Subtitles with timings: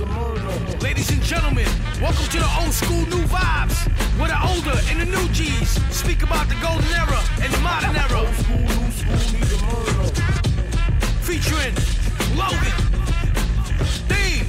[0.00, 1.68] Ladies and gentlemen,
[2.00, 3.86] welcome to the old school new vibes.
[4.18, 7.94] Where the older and the new G's speak about the golden era and the modern
[7.94, 8.26] era.
[11.20, 11.74] Featuring
[12.34, 12.72] Logan,
[14.08, 14.46] Theme,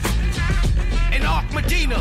[1.11, 1.99] and Ark Medina.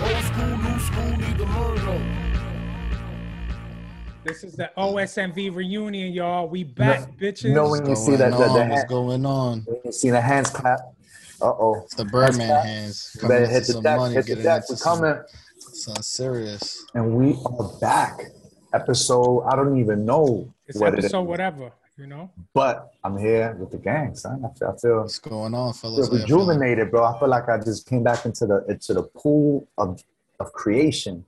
[0.00, 2.21] Old school, new school, need the murder.
[4.24, 6.48] This is the OSMV reunion, y'all.
[6.48, 7.44] We back, bitches.
[7.44, 8.70] You know when you see that going the, the?
[8.70, 9.62] What's going on?
[9.66, 10.78] when you see the hands clap.
[11.40, 11.82] Uh oh.
[11.84, 12.64] It's the Birdman clap.
[12.64, 13.10] hands.
[13.14, 13.96] You Coming better hit the deck.
[13.98, 14.62] money, Hit the getting deck.
[14.68, 15.22] into We're coming,
[15.58, 16.84] some serious.
[16.94, 18.20] and we are back.
[18.72, 19.40] Episode.
[19.42, 22.30] I don't even know It's what it is, episode whatever, you know.
[22.54, 24.42] but I'm here with the gang, son.
[24.46, 26.08] I feel, I feel, What's going on, I fellas?
[26.08, 26.46] feel How you feeling?
[26.48, 27.04] rejuvenated, bro.
[27.04, 30.02] I feel like I just came back into the into the pool of
[30.40, 31.26] of creation.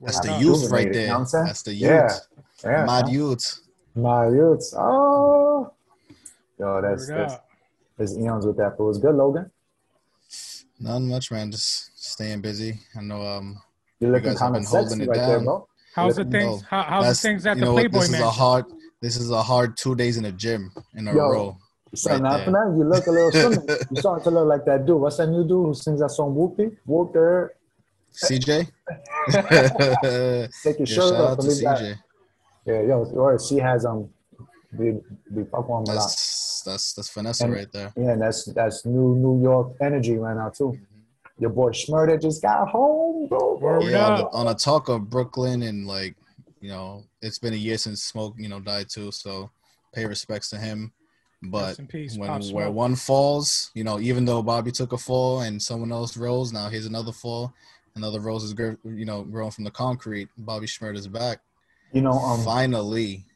[0.00, 1.08] That's the youth right Rejuvenated, you know there.
[1.14, 1.44] what I'm saying?
[1.46, 1.90] That's the youth.
[1.90, 2.18] Yeah.
[2.64, 3.10] Yeah, Mad son.
[3.14, 3.60] youth.
[3.94, 4.74] My youths.
[4.78, 5.72] Oh,
[6.58, 7.34] yo, that's Word that's
[7.98, 8.76] there's eons with that.
[8.78, 9.50] But it was good, Logan.
[10.78, 11.50] Not much, man.
[11.50, 12.78] Just staying busy.
[12.96, 13.20] I know.
[13.26, 13.60] Um,
[13.98, 15.44] You're looking guys have kind of been holding sexy it right there, down.
[15.44, 15.68] bro.
[15.94, 16.62] How's the Looking- things?
[16.62, 17.80] How, how's the that's things at you the know what?
[17.80, 18.26] Playboy This is Mansion?
[18.28, 18.64] a hard.
[19.02, 21.18] This is a hard two days in the gym in a Yo.
[21.28, 21.56] row.
[21.94, 22.70] Son, Right after there.
[22.70, 23.78] that, you look a little similar.
[23.90, 25.00] you starting to look like that dude.
[25.00, 26.76] What's that new dude who sings that song Whoopie?
[26.86, 27.54] Whooper.
[28.12, 28.70] CJ.
[29.32, 31.98] Take your Yeah, shirt shout off out to leave that.
[32.66, 34.08] Yeah, yo, or she has um
[34.78, 34.92] be
[35.34, 35.94] be fuck on a lot.
[35.94, 37.92] That's that's that's Vanessa And- right there.
[37.96, 40.78] Yeah, and that's that's new New York energy right now too.
[41.38, 43.56] Your boy Schmurda just got home, bro.
[43.56, 46.14] Word Yeah, on, the, on a talk of Brooklyn and like,
[46.60, 49.10] you know, it's been a year since Smoke, you know, died too.
[49.10, 49.50] So
[49.94, 50.92] pay respects to him.
[51.42, 52.74] But peace, when Pop where Smoke.
[52.74, 56.68] one falls, you know, even though Bobby took a fall and someone else rose, now
[56.68, 57.54] here's another fall.
[58.00, 60.28] Another rose is, you know, growing from the concrete.
[60.38, 61.40] Bobby Schmurd is back.
[61.92, 63.26] You know, um, Finally.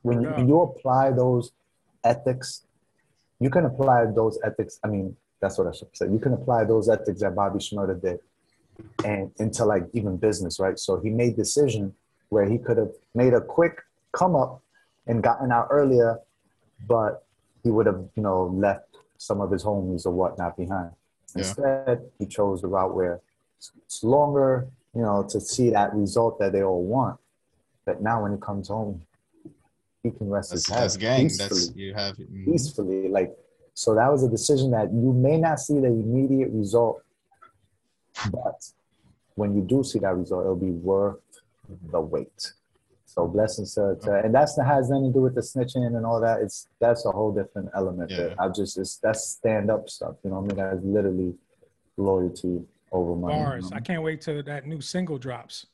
[0.00, 0.36] when you, Yeah.
[0.38, 1.52] when you apply those
[2.02, 2.64] ethics,
[3.38, 4.80] you can apply those ethics.
[4.82, 6.06] I mean, that's what I should say.
[6.08, 8.20] You can apply those ethics that Bobby Schmurda did,
[9.04, 10.78] and into like even business, right?
[10.78, 11.94] So he made decision
[12.30, 14.62] where he could have made a quick come up
[15.06, 16.18] and gotten out earlier,
[16.88, 17.26] but
[17.62, 20.92] he would have, you know, left some of his homies or whatnot behind.
[21.34, 21.38] Yeah.
[21.42, 23.20] Instead, he chose the route where
[23.76, 27.18] it's- longer, you know, to see that result that they all want.
[27.84, 29.02] But now when he comes home,
[30.02, 31.22] he can rest That's, his head that's gang.
[31.28, 32.16] peacefully That's you have.
[32.16, 32.44] mhm.
[32.44, 33.08] peacefully.
[33.08, 33.36] Like,
[33.74, 37.02] so that was a decision that you may not see the immediate result,
[38.30, 38.70] but
[39.34, 41.18] when you do see that result, it'll be worth
[41.90, 42.52] the wait.
[43.06, 46.04] So blessings to, to and that's that has nothing to do with the snitching and
[46.06, 46.40] all that.
[46.40, 48.10] It's that's a whole different element.
[48.10, 48.16] Yeah.
[48.16, 48.34] There.
[48.38, 50.16] I just it's that's stand up stuff.
[50.24, 51.34] You know, what I mean, that's literally
[51.98, 53.34] loyalty over money.
[53.34, 53.70] Bars.
[53.70, 53.76] know?
[53.76, 55.66] I can't wait till that new single drops.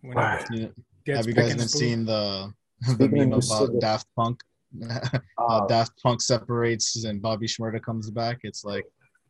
[0.00, 0.44] When Right.
[0.50, 0.74] it
[1.04, 2.52] gets Have you guys and been seeing the
[2.98, 4.42] the meme about single- Daft Punk?
[4.90, 5.08] uh,
[5.38, 8.38] Uh, Daft Punk separates and Bobby Schmurda comes back.
[8.42, 8.84] It's like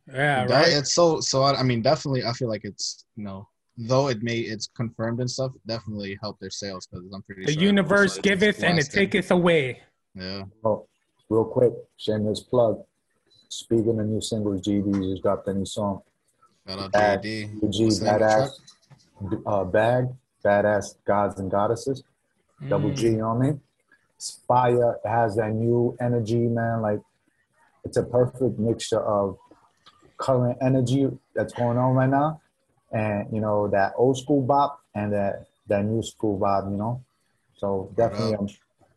[0.07, 0.73] Yeah, that, right.
[0.73, 1.43] it's so so.
[1.43, 5.19] I, I mean, definitely, I feel like it's you know, though it may it's confirmed
[5.19, 8.79] and stuff, definitely help their sales because I'm pretty The sure universe it's giveth and
[8.79, 9.81] it taketh away.
[10.15, 10.87] Yeah, Oh,
[11.29, 12.83] real quick, shameless plug.
[13.49, 16.01] Speaking of new singles, GD just dropped a new song.
[16.67, 17.23] Shout out Bad.
[17.23, 18.49] G What's the name of the badass
[19.45, 20.05] uh, bag,
[20.43, 22.03] badass gods and goddesses.
[22.67, 22.97] Double Mm.
[22.97, 23.61] G, you know what I mean?
[24.15, 24.99] It's fire.
[25.03, 26.81] It has that new energy, man.
[26.81, 26.99] Like
[27.83, 29.37] it's a perfect mixture of
[30.17, 32.41] current energy that's going on right now,
[32.91, 36.71] and you know that old school bop and that that new school vibe.
[36.71, 37.03] You know,
[37.55, 38.35] so definitely.
[38.35, 38.47] Um,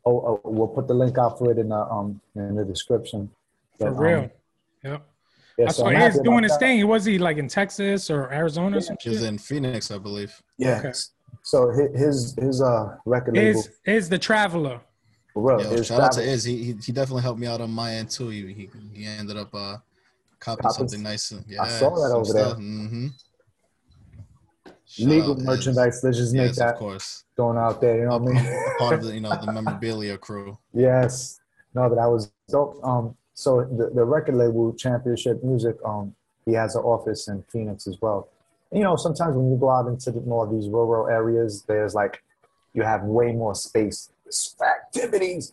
[0.06, 3.30] oh, oh, we'll put the link out for it in the um in the description.
[3.78, 4.30] For But, um, real.
[4.82, 5.02] Yep.
[5.60, 6.60] Yeah, I so saw I'm Iz doing about his that.
[6.60, 6.86] thing.
[6.88, 10.32] Was he like in Texas or Arizona or some She's in Phoenix, I believe.
[10.58, 10.78] Yeah.
[10.78, 10.92] Okay.
[11.42, 14.80] So hi- his his uh record label Is is the traveler.
[15.32, 15.62] for real.
[15.62, 16.44] Yo, his shout out to travel- Iz.
[16.44, 18.28] He, he he definitely helped me out on my end too.
[18.28, 19.76] He he, he ended up uh
[20.38, 21.32] copying Copping- something nice.
[21.48, 22.54] Yeah, I saw that over there.
[22.54, 23.08] Mm-hmm.
[24.98, 26.00] legal merchandise.
[26.02, 27.24] Let's just make Yes, that of course.
[27.36, 27.96] going out there.
[27.98, 28.62] You know what I mean?
[28.78, 30.58] Part of the you know the memorabilia crew.
[30.72, 31.40] yes.
[31.74, 32.80] No, but I was dope.
[32.84, 37.86] Um, so the, the record label Championship Music, um, he has an office in Phoenix
[37.86, 38.28] as well.
[38.72, 41.94] You know, sometimes when you go out into the, more of these rural areas, there's
[41.94, 42.22] like
[42.74, 44.10] you have way more space
[44.62, 45.52] activities.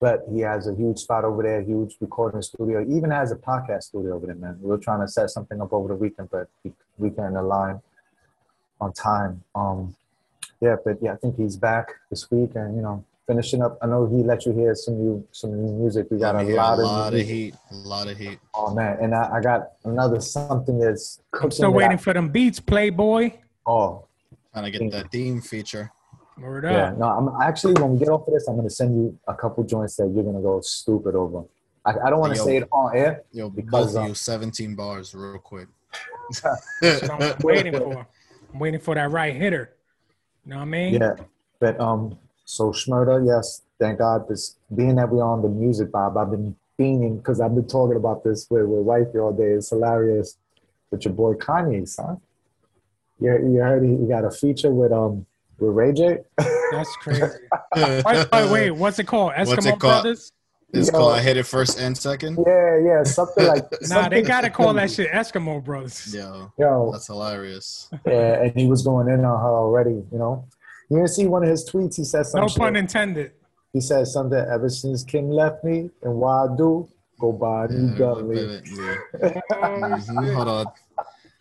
[0.00, 2.84] But he has a huge spot over there, huge recording studio.
[2.84, 4.56] He even has a podcast studio over there, man.
[4.62, 7.80] we are trying to set something up over the weekend, but we, we couldn't align
[8.80, 9.42] on time.
[9.56, 9.96] Um,
[10.60, 13.78] yeah, but yeah, I think he's back this week, and you know, finishing up.
[13.80, 16.08] I know he let you hear some new some new music.
[16.10, 17.54] We got a me hear lot, a of, lot new of heat.
[17.70, 18.40] A lot of heat.
[18.54, 22.30] Oh man, and I, I got another something that's I'm still waiting I- for them
[22.30, 23.32] beats, Playboy.
[23.66, 24.04] Oh
[24.52, 25.92] Trying to get that theme feature.
[26.38, 27.06] Word yeah, no.
[27.06, 29.96] I'm actually when we get off of this, I'm gonna send you a couple joints
[29.96, 31.44] that you're gonna go stupid over.
[31.84, 33.22] I, I don't want to say it on air.
[33.32, 35.68] Yo, Because, both of um, 17 bars, real quick.
[36.84, 38.06] I'm waiting for.
[38.52, 39.74] I'm waiting for that right hitter.
[40.44, 40.94] You know what I mean?
[40.94, 41.14] Yeah,
[41.60, 44.26] but um, so Schmurda, yes, thank God.
[44.26, 47.96] This being that we're on the music vibe, I've been beaming because I've been talking
[47.96, 49.50] about this with with wifey all day.
[49.50, 50.38] It's hilarious
[50.90, 52.22] with your boy Kanye, son.
[53.20, 55.26] You you heard he, he got a feature with um
[55.58, 56.18] with Ray J.
[56.72, 57.22] That's crazy.
[57.76, 59.32] wait, wait, wait, what's it called?
[59.34, 59.80] Eskimo What's it called?
[59.80, 60.32] Brothers?
[60.72, 60.96] It's Yo.
[60.96, 62.38] called I hit it first and second.
[62.46, 66.14] yeah, yeah, something like Nah, they gotta call that shit Eskimo Brothers.
[66.14, 67.90] Yo, Yo, that's hilarious.
[68.06, 70.02] yeah, and he was going in on her already.
[70.10, 70.46] You know,
[70.88, 71.96] you didn't see one of his tweets.
[71.96, 72.56] He said No something.
[72.60, 73.32] pun intended.
[73.72, 74.38] He said something.
[74.38, 76.88] Ever since Kim left me, and why I do
[77.20, 78.62] go buy a new Yeah, Bentley.
[79.20, 79.40] yeah.
[79.52, 80.66] Mhm, Hold on.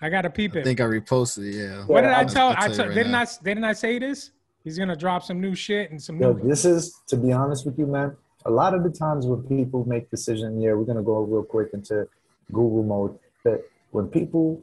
[0.01, 0.59] I gotta peep it.
[0.61, 1.55] I think I reposted it.
[1.55, 1.85] Yeah.
[1.85, 2.47] What did I I'll- tell?
[2.49, 3.21] I'll I tell tell, right didn't now.
[3.21, 4.31] I didn't I say this?
[4.63, 6.47] He's gonna drop some new shit and some Yo, new.
[6.49, 8.15] this is to be honest with you, man.
[8.45, 11.69] A lot of the times when people make decisions, yeah, we're gonna go real quick
[11.73, 12.07] into
[12.51, 13.17] Google mode.
[13.45, 14.61] That when people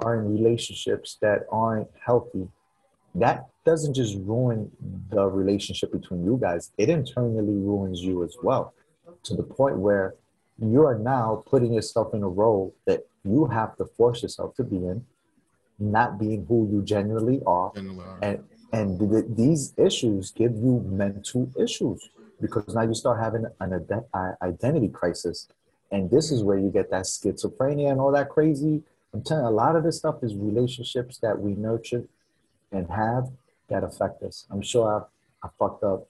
[0.00, 2.48] are in relationships that aren't healthy,
[3.14, 4.70] that doesn't just ruin
[5.10, 6.72] the relationship between you guys.
[6.78, 8.74] It internally ruins you as well,
[9.24, 10.14] to the point where
[10.58, 14.64] you are now putting yourself in a role that you have to force yourself to
[14.64, 15.04] be in,
[15.78, 18.22] not being who you genuinely are, Generally, all right.
[18.22, 18.44] and
[18.74, 22.08] and th- th- these issues give you mental issues
[22.40, 25.46] because now you start having an i- identity crisis
[25.90, 28.82] and this is where you get that schizophrenia and all that crazy
[29.12, 32.04] i'm telling you a lot of this stuff is relationships that we nurture
[32.72, 33.30] and have
[33.68, 35.06] that affect us i'm sure
[35.42, 36.06] i, I fucked up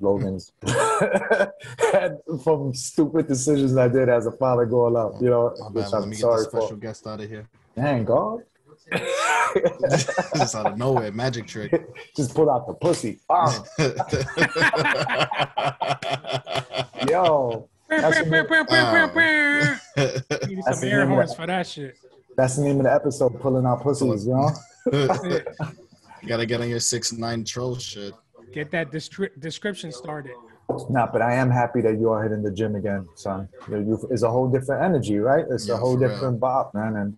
[0.00, 0.52] logan's
[2.44, 5.92] from stupid decisions i did as a father growing up you know My which bad.
[5.92, 7.46] Let i'm me get the sorry special for guest out of here.
[7.76, 8.40] dang god
[10.36, 11.72] Just out of nowhere, magic trick.
[12.16, 13.64] just pull out the pussy ah,
[17.08, 18.18] yo That's
[20.48, 21.36] Need That's some the name of horns that.
[21.36, 21.96] for that shit.
[22.36, 24.50] That's the name of the episode, pulling out pussies, you know?
[24.92, 28.14] You gotta get on your six nine troll shit.
[28.52, 30.36] Get that destri- description started.
[30.88, 33.48] Nah, but I am happy that you are hitting the gym again, son.
[33.68, 35.44] You, you, it's a whole different energy, right?
[35.50, 36.08] It's Yeah, a whole for real.
[36.08, 37.16] different bop, man, and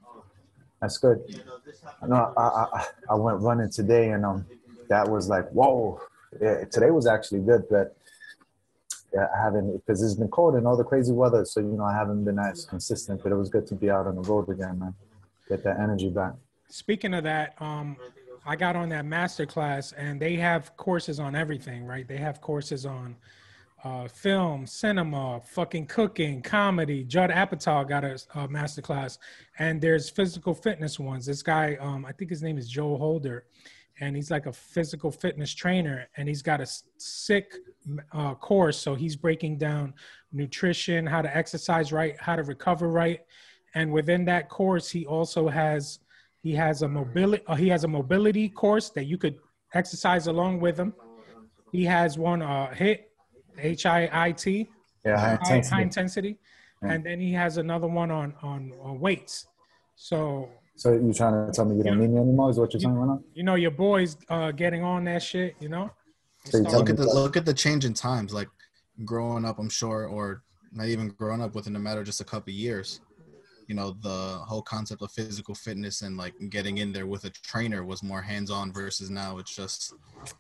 [0.81, 1.23] that's good.
[2.03, 4.47] I know I, I, I went running today, and um,
[4.89, 6.01] that was like, whoa.
[6.41, 7.97] Yeah, today was actually good, but
[9.15, 11.85] yeah, I haven't because it's been cold and all the crazy weather, so you know
[11.85, 13.23] I haven't been as consistent.
[13.23, 14.95] But it was good to be out on the road again, man.
[15.49, 16.33] Get that energy back.
[16.69, 17.97] Speaking of that, um,
[18.45, 22.07] I got on that master class and they have courses on everything, right?
[22.07, 23.17] They have courses on
[23.85, 27.05] uh, film, cinema, fucking cooking, comedy.
[27.05, 29.19] Judd Apatow got a, a master class,
[29.59, 31.27] and there's physical fitness ones.
[31.27, 33.45] This guy, um, I think his name is Joe Holder,
[34.01, 36.67] and he's like a physical fitness trainer, and he's got a
[36.97, 37.55] sick
[38.13, 38.79] uh, course.
[38.79, 39.95] So he's breaking down
[40.33, 43.21] nutrition, how to exercise right, how to recover right,
[43.75, 46.01] and within that course, he also has
[46.47, 49.37] he has a mobility uh, he has a mobility course that you could
[49.81, 50.91] exercise along with him.
[51.73, 52.99] He has one uh hit
[53.59, 54.69] H I I T
[55.05, 55.75] Yeah, high high, intensity.
[55.75, 56.33] high intensity,
[56.91, 59.35] and then he has another one on on, on weights.
[60.09, 60.19] So
[60.83, 62.51] So you're trying to tell me you don't need me anymore?
[62.51, 63.21] Is what you're saying right now?
[63.39, 65.51] you know your boys uh getting on that shit.
[65.65, 65.87] You know.
[66.51, 68.31] So you Look at the that- look at the change in times.
[68.39, 68.51] Like
[69.13, 70.25] growing up, I'm sure, or
[70.79, 72.89] not even growing up within a matter of just a couple of years.
[73.67, 77.31] You know, the whole concept of physical fitness and like getting in there with a
[77.31, 79.95] trainer was more hands on versus now it's just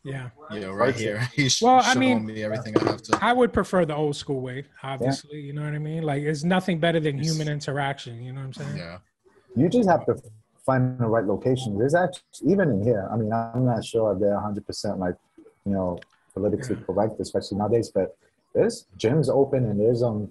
[0.04, 0.30] yeah.
[0.52, 1.28] you know right here.
[1.34, 3.18] He's Well, I mean- me everything I have to.
[3.20, 5.40] I would prefer the old school way, obviously.
[5.40, 6.02] You know what I mean?
[6.02, 8.22] Like, it's nothing better than human interaction.
[8.22, 8.76] You know what I'm saying?
[8.76, 8.98] Yeah.
[9.54, 10.16] you just have to
[10.64, 11.78] find the right location.
[11.78, 13.08] There's actually even in here.
[13.12, 15.14] I mean, I'm not sure if they're 100 percent like
[15.64, 15.98] you know
[16.34, 17.90] politically correct, especially nowadays.
[17.94, 18.16] But
[18.54, 20.30] there's gyms open and there's um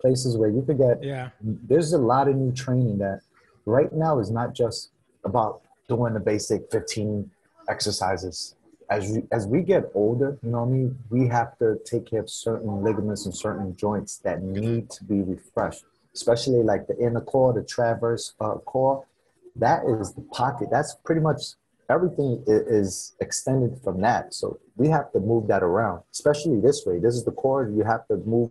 [0.00, 1.02] places where you could get.
[1.02, 1.30] Yeah.
[1.42, 3.20] There's a lot of new training that
[3.66, 4.90] right now is not just
[5.24, 7.30] about doing the basic 15
[7.68, 8.56] exercises.
[8.90, 12.06] As we, as we get older, you know what I mean, we have to take
[12.06, 16.98] care of certain ligaments and certain joints that need to be refreshed, especially like the
[16.98, 19.06] inner core, the traverse uh, core.
[19.54, 20.68] That is the pocket.
[20.72, 21.40] That's pretty much
[21.88, 24.34] everything is extended from that.
[24.34, 26.98] So we have to move that around, especially this way.
[26.98, 27.68] This is the core.
[27.68, 28.50] You have to move.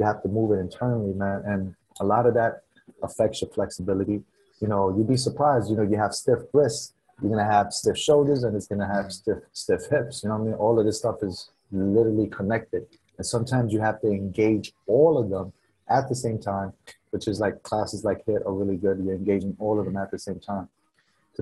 [0.00, 1.42] You have to move it internally, man.
[1.44, 2.62] And a lot of that
[3.02, 4.22] affects your flexibility.
[4.60, 5.70] You know, you'd be surprised.
[5.70, 6.94] You know, you have stiff wrists.
[7.20, 9.10] You're gonna have stiff shoulders, and it's gonna have mm-hmm.
[9.10, 10.22] stiff stiff hips.
[10.22, 10.54] You know what I mean?
[10.54, 12.86] All of this stuff is literally connected,
[13.18, 15.52] and sometimes you have to engage all of them
[15.90, 16.72] at the same time,
[17.10, 19.04] which is like classes like HIIT are really good.
[19.04, 20.68] You're engaging all of them at the same time.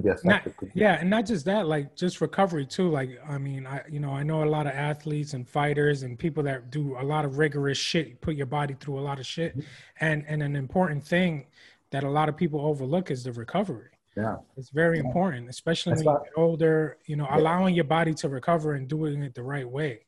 [0.02, 0.43] To be Not,
[0.75, 2.88] yeah, and not just that, like just recovery too.
[2.90, 6.19] Like, I mean, I you know I know a lot of athletes and fighters and
[6.19, 9.26] people that do a lot of rigorous shit, put your body through a lot of
[9.26, 9.67] shit, mm-hmm.
[10.00, 11.47] and and an important thing
[11.90, 13.90] that a lot of people overlook is the recovery.
[14.17, 16.99] yeah, It's very important, especially That's when you get older.
[17.07, 20.00] You know, allowing your body to recover and doing it the right way.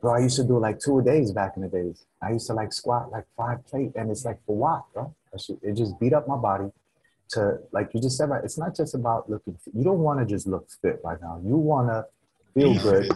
[0.00, 0.14] bro.
[0.14, 2.06] I used to do like two days back in the days.
[2.22, 5.14] I used to like squat like five plate, and it's like for what, bro?
[5.62, 6.70] It just beat up my body.
[7.34, 8.28] To like you just said?
[8.42, 9.54] It's not just about looking.
[9.64, 9.74] Fit.
[9.74, 11.40] You don't want to just look fit right now.
[11.44, 12.06] You want to
[12.54, 13.06] feel good.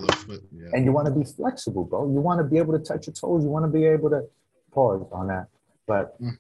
[0.53, 0.69] yeah.
[0.73, 2.05] and you want to be flexible, bro.
[2.05, 3.45] You want to be able to touch your toes.
[3.45, 4.25] You want to be able to
[4.73, 5.47] pause on that.
[5.87, 6.39] But Mm.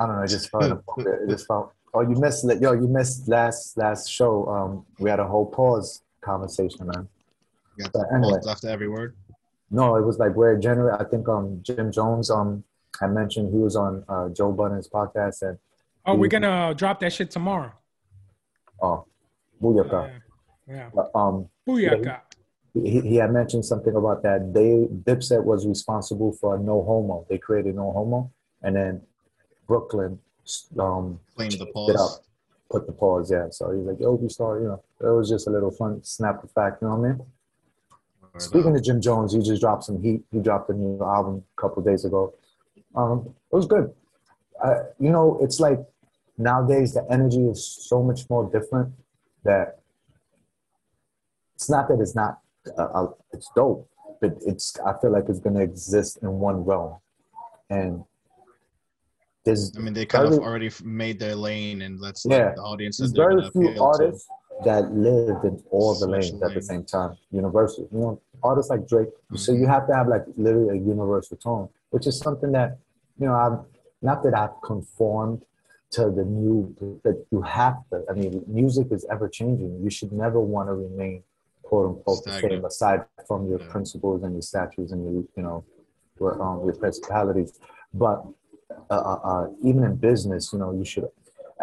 [0.00, 0.22] I don't know.
[0.22, 0.82] It just felt.
[0.98, 1.72] It just felt.
[1.94, 2.44] Oh, you missed.
[2.60, 4.46] Yo, you missed last last show.
[4.46, 7.08] Um, we had a whole pause conversation, man.
[7.76, 8.38] You got but anyway.
[8.48, 9.16] after every word.
[9.70, 12.64] No, it was like where generally I think um Jim Jones um
[13.00, 15.58] had mentioned he was on uh, Joe Budden's podcast and
[16.08, 16.30] Oh, we're Mhm.
[16.40, 17.72] gonna drop that shit tomorrow.
[18.80, 19.04] oh,
[19.62, 20.08] Booyaka.
[20.66, 20.90] Yeah, yeah.
[20.94, 22.20] But, um, Booyaka.
[22.72, 24.54] he, he had mentioned something about that.
[24.54, 27.26] They Dipset was responsible for No Homo.
[27.28, 28.30] They created No Homo,
[28.62, 29.02] and then
[29.66, 30.18] Brooklyn
[30.78, 32.18] um Claim the changed pause.
[32.20, 32.24] up,
[32.70, 33.30] put the pause.
[33.30, 36.02] Yeah, so he's like, "Yo, we started." You know, it was just a little fun
[36.04, 36.80] snap of fact.
[36.80, 37.26] You know what I mean?
[38.34, 40.24] Or Speaking the- of Jim Jones, he just dropped some heat.
[40.30, 42.32] He dropped a new album a couple days ago.
[42.94, 43.92] Um, it was good.
[44.62, 45.78] Uh, you know, it's like
[46.38, 48.92] nowadays the energy is so much more different
[49.44, 49.80] that
[51.56, 52.38] it's not that it's not
[52.78, 53.88] uh, uh, it's dope,
[54.20, 56.98] but it's I feel like it's gonna exist in one realm,
[57.68, 58.04] and
[59.44, 62.54] there's I mean, they kind of already made their lane, and let's Yeah.
[62.54, 64.28] the audience there's very few artists
[64.64, 67.16] that lived in all the Switch lanes at the same time.
[67.30, 69.08] Universal, you know, artists like Drake.
[69.34, 69.62] So Mm-hmm.
[69.62, 72.78] you have to have like literally a universal tone, which is something that
[73.18, 73.58] you know I've
[74.02, 75.42] not that I've conformed
[75.92, 78.04] to the new that you have to.
[78.10, 79.80] I mean, music is ever changing.
[79.82, 81.22] You should never want to remain
[81.62, 83.72] quote unquote the same aside from your Yeah.
[83.72, 85.64] principles and your statutes and your you know
[86.20, 87.58] your um your principalities.
[87.94, 88.24] But
[88.90, 91.08] uh, uh, uh, even in business, you know, you should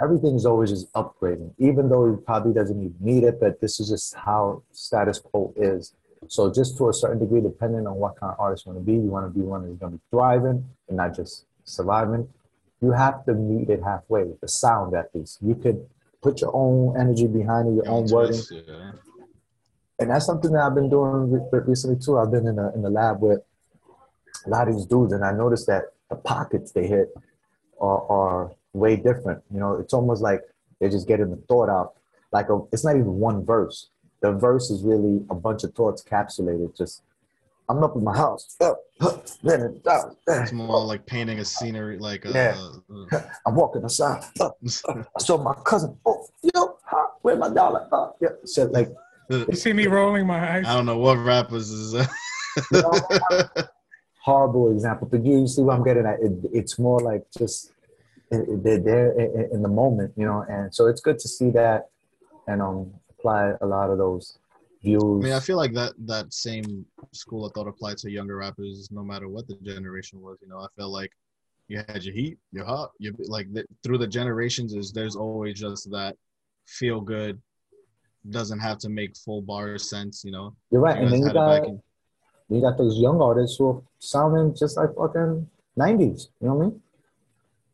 [0.01, 3.79] everything is always just upgrading, even though it probably doesn't even need it, but this
[3.79, 5.94] is just how status quo is.
[6.27, 8.91] So just to a certain degree, depending on what kind of artist you want to
[8.91, 12.27] be, you want to be one that's going to be thriving and not just surviving.
[12.85, 15.39] You have to meet it halfway, the sound at least.
[15.41, 15.83] You could
[16.21, 18.39] put your own energy behind it, your own wording.
[18.51, 18.91] yeah.
[19.97, 22.19] And that's something that I've been doing recently too.
[22.19, 23.39] I've been in the, in the lab with
[24.45, 27.09] a lot of these dudes, and I noticed that the pockets they hit
[27.81, 29.41] are, are way different.
[29.51, 30.41] You know, it's almost like
[30.79, 31.93] they're just getting the thought out.
[32.31, 33.89] Like a, it's not even one verse.
[34.21, 36.77] The verse is really a bunch of thoughts capsulated.
[36.77, 37.01] Just
[37.69, 38.55] I'm up in my house.
[38.62, 43.19] uh, uh, then it- uh, uh, It's more like painting a scenery, like uh, Yeah.
[43.45, 44.24] I'm walking outside.
[44.39, 44.50] Uh,
[44.88, 45.98] uh, I saw my cousin.
[46.05, 47.88] Oh, yo, huh, where's my dollar?
[47.91, 48.89] Uh, yeah, shit like
[49.29, 50.65] You see me rolling my eyes?
[50.67, 51.95] I don't know what rappers is.
[51.95, 52.05] Uh,
[52.72, 52.93] You know,
[54.24, 56.22] horrible example, but you see what I'm getting at.
[56.22, 57.74] It, it's more like just
[58.31, 61.27] it- it- they're there in, in the moment, you know, and so it's good to
[61.27, 61.89] see that
[62.48, 64.38] and um apply a lot of those
[64.85, 65.19] views.
[65.21, 68.89] I mean, I feel like that that same school of thought applied to younger rappers,
[68.91, 70.37] no matter what the generation was.
[70.41, 71.11] You know, I feel like
[71.67, 74.73] you had your heat, your hot, you like the, through the generations.
[74.73, 76.15] Is there's always just that
[76.67, 77.41] feel good,
[78.29, 80.23] doesn't have to make full bar sense.
[80.23, 81.81] You know, You're right, You and then you had it back got in-
[82.47, 85.49] you got those young artists who are sounding just like fucking
[85.79, 86.29] '90s.
[86.39, 86.81] You know what I mean?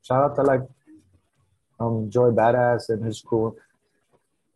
[0.04, 0.62] Shout out to like
[1.80, 3.56] um Joey Badass and his crew.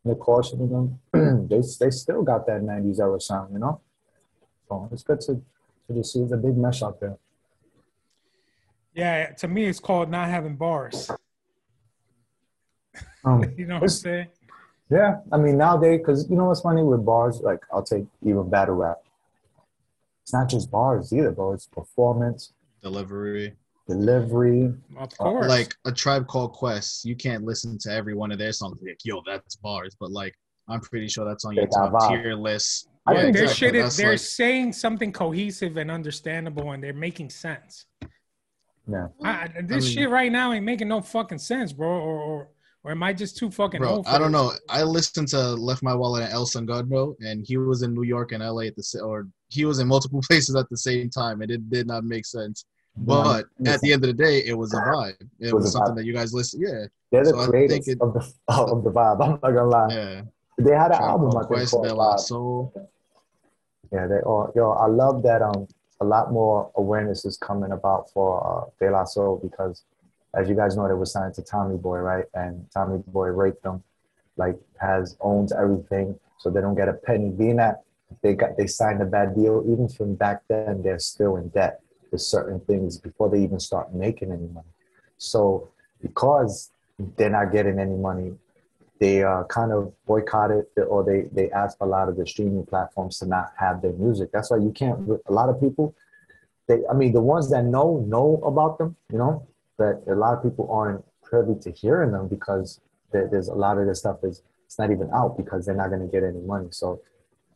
[0.05, 1.47] Nyck Caution and them.
[1.50, 3.81] they they still got that '90s era sound, you know.
[4.69, 5.41] So it's good to
[5.88, 7.17] to just see the big mesh out there.
[8.93, 11.12] Yeah, to me, it's called not having bars.
[13.24, 14.27] Um, You know what I'm saying?
[14.89, 18.50] Yeah, I mean nowadays, because you know what's funny with bars, like I'll take even
[18.50, 19.01] battle rap.
[20.24, 21.53] It's not just bars either, bro.
[21.53, 23.55] It's performance, delivery.
[23.88, 24.74] Delivery.
[24.98, 25.48] Of uh, course.
[25.48, 28.98] Like a tribe called Quest, you can't listen to every one of their songs like,
[29.04, 29.96] yo, that's bars.
[30.00, 30.34] But like,
[30.68, 32.89] I'm pretty sure that's on your top tier list.
[33.06, 33.68] I yeah, think their exactly.
[33.68, 37.86] shit is, they're like- saying something cohesive and understandable, and they're making sense.
[38.88, 41.88] Yeah, I, this mean- shit right now ain't making no fucking sense, bro.
[41.88, 42.48] Or or,
[42.84, 44.06] or am I just too fucking Bro, old?
[44.06, 44.51] For I don't know.
[44.70, 48.32] I listened to Left My Wallet and El Segundo, and he was in New York
[48.32, 51.42] and LA at the sa- or he was in multiple places at the same time,
[51.42, 52.65] and it did not make sense.
[52.98, 55.16] But at the end of the day, it was a vibe.
[55.40, 56.62] It was was something that you guys listen.
[56.62, 59.22] Yeah, they're the So creators it- of the of the vibe.
[59.24, 59.88] I'm not gonna lie.
[59.90, 60.22] yeah.
[60.58, 62.20] They had an album I think called Vibe.
[62.20, 62.90] Soul.
[63.92, 64.72] Yeah, they all yo.
[64.72, 65.42] I love that.
[65.42, 65.68] Um,
[66.02, 69.84] a lot more awareness is coming about for uh, De La Soul because,
[70.34, 72.25] as you guys know, they were signed to Tommy Boy, right?
[72.34, 73.84] And Tommy Boy raped them,
[74.38, 77.30] like has owns everything, so they don't get a penny.
[77.30, 77.84] Being that
[78.22, 81.82] they got they signed a bad deal, even from back then, they're still in debt
[82.17, 84.67] certain things before they even start making any money.
[85.17, 85.69] So
[86.01, 86.72] because
[87.17, 88.34] they're not getting any money,
[89.00, 93.19] they uh, kind of boycotted or they they asked a lot of the streaming platforms
[93.19, 94.29] to not have their music.
[94.31, 95.10] That's why you can't.
[95.27, 95.95] A lot of people,
[96.67, 99.45] they I mean the ones that know know about them, you know,
[99.77, 102.79] but a lot of people aren't privy to hearing them because
[103.12, 105.89] there, there's a lot of this stuff is it's not even out because they're not
[105.89, 106.67] going to get any money.
[106.72, 107.01] So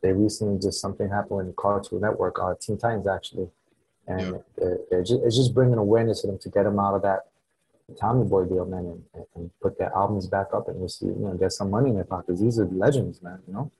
[0.02, 3.48] they recently just something happened in Cartoon Network, uh, Teen Titans actually,
[4.10, 4.38] and Yeah.
[4.56, 7.26] they're, they're just, it's just bringing awareness to them to get them out of that
[7.98, 11.16] Tommy Boy deal, man, and, and- and put their albums back up and receive, you
[11.26, 12.40] know, get some money in their pockets.
[12.40, 13.38] These are legends, man.
[13.46, 13.70] You know.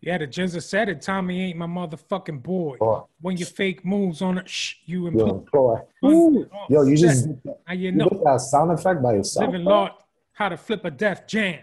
[0.00, 1.00] Yeah, the Jizza said it.
[1.00, 2.76] Tommy ain't my motherfucking boy.
[2.80, 5.78] Or When you fake moves on it, shh, you yo, employ.
[6.02, 6.44] boy.
[6.68, 8.08] Yo, you just Now you you know.
[8.24, 9.46] that sound effect by yourself.
[9.46, 9.64] Living?
[9.64, 9.92] Lord,
[10.32, 11.60] how to flip a death jam.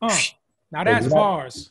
[0.00, 0.16] Uh,
[0.70, 1.70] now that's know- bars.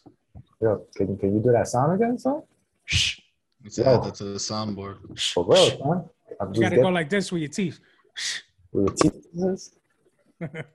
[0.62, 2.41] Yo, can, can you do that sound again, son?
[2.86, 3.19] Shh.
[3.65, 3.84] Let's Yo.
[3.84, 5.19] add that to the soundboard.
[5.34, 6.10] For real, son.
[6.39, 7.79] I'm You gotta go like this with your teeth.
[8.72, 9.69] with your teeth.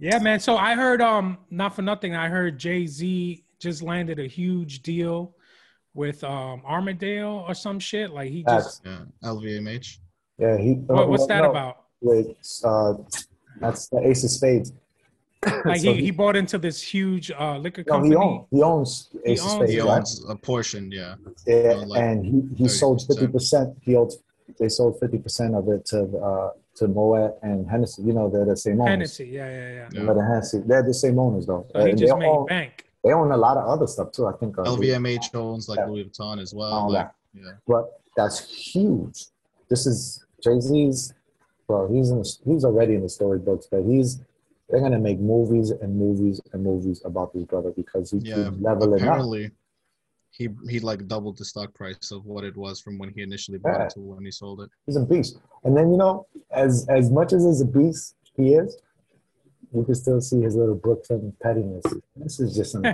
[0.00, 0.38] Yeah, man.
[0.38, 4.82] So I heard, um, not for nothing, I heard Jay Z just landed a huge
[4.82, 5.34] deal
[5.92, 8.12] with um Armadale or some shit.
[8.12, 9.08] Like he just, Facts.
[9.22, 9.98] Yeah, LVMH.
[10.38, 10.74] Yeah, he.
[10.74, 11.84] what, what's that no, about?
[12.00, 12.94] Wait, uh,
[13.60, 14.72] that's the Ace of Spades.
[15.64, 18.10] Like So he, he bought into this huge uh liquor No, company.
[18.10, 20.08] he owns he owns He owns- Spades, He right?
[20.28, 20.90] a portion.
[20.90, 21.14] Yeah.
[21.46, 23.76] Yeah, owned like and he, he sold fifty percent.
[23.82, 24.12] He owed
[24.58, 28.02] they sold fifty percent of it to uh to Moet and Hennessy.
[28.02, 28.90] You know they're the same owners.
[28.90, 29.26] Hennessy.
[29.26, 29.88] Yeah, yeah, yeah.
[29.92, 30.02] Yeah.
[30.06, 31.66] But the Hennessy, they're the same owners though.
[31.72, 32.84] So he just they made own, bank.
[33.04, 34.26] they own a lot of other stuff too.
[34.26, 34.58] I think.
[34.58, 35.86] Uh, LVMH owns like Yeah.
[35.86, 36.72] Louis Vuitton as well.
[36.72, 37.14] All Like, that.
[37.34, 37.52] yeah.
[37.66, 39.26] but that's huge.
[39.68, 41.14] This is Jay Z's.
[41.68, 42.18] Well, he's in.
[42.18, 44.20] The, he's already in the storybooks, but he's.
[44.68, 48.50] They're gonna make movies and movies and movies about this brother because he's, Yeah.
[48.50, 49.00] he's leveling up.
[49.00, 49.50] Apparently,
[50.30, 53.58] he he like doubled the stock price of what it was from when he initially
[53.58, 53.84] bought Yeah.
[53.86, 54.70] it to when he sold it.
[54.86, 55.38] He's a beast.
[55.64, 58.76] And then you know, as as much as he's a beast, he is.
[59.74, 61.84] You can still see his little Brooklyn pettiness.
[62.16, 62.84] This is just an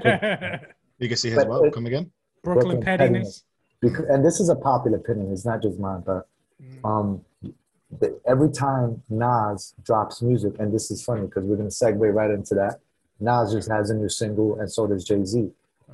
[0.98, 1.72] You can see his But what?
[1.72, 2.10] Come again?
[2.42, 3.44] Brooklyn Brooklyn pettiness.
[3.80, 5.32] because, and this is a popular opinion.
[5.32, 6.28] It's not just mine, but
[6.62, 6.84] Mm.
[6.88, 7.24] um,
[8.00, 12.30] the, every time Nas drops music, and this is funny because we're gonna segue right
[12.30, 12.80] into that.
[13.20, 15.50] Nas just has a new single, and so does Jay Z.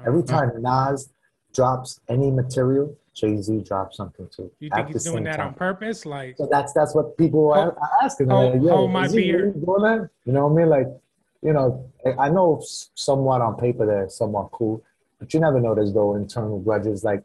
[0.06, 0.40] Every uh-huh.
[0.40, 1.10] time Nas
[1.54, 4.50] drops any material, Jay Z drops something too.
[4.60, 5.48] You think he's doing that time.
[5.48, 6.06] on purpose?
[6.06, 8.30] Like, So that's that's what people are, are asking.
[8.30, 9.46] hold- like, Yo, hold my is he beer.
[9.46, 10.10] really doing that?
[10.24, 10.68] You know what I mean?
[10.70, 10.86] Like,
[11.42, 12.62] you know, I- know
[12.94, 14.82] somewhat on paper they're somewhat cool,
[15.18, 17.04] but you never know there's though internal grudges.
[17.04, 17.22] Like,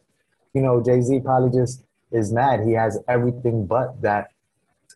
[0.53, 2.65] you know, Jay Z probably just is mad.
[2.65, 4.31] He has everything but that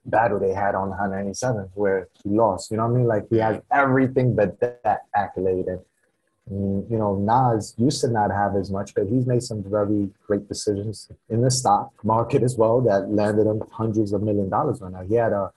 [0.06, 2.72] battle they had on 197 where he lost.
[2.72, 3.08] You know what I mean?
[3.08, 5.68] Like he has everything but that accolade.
[5.68, 5.80] And
[6.52, 10.10] mm, you know, Nas used to not have as much, but he's made some very
[10.26, 14.82] great decisions in the stock market as well that landed him hundreds of million dollars
[14.82, 15.04] right now.
[15.04, 15.52] He had a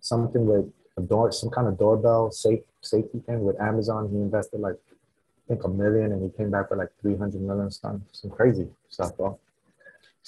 [0.00, 4.08] something with a door, some kind of doorbell safe safety thing with Amazon.
[4.10, 7.42] He invested like I think a million, and he came back with like three hundred
[7.42, 7.70] million.
[7.70, 9.38] Some some crazy stuff, bro.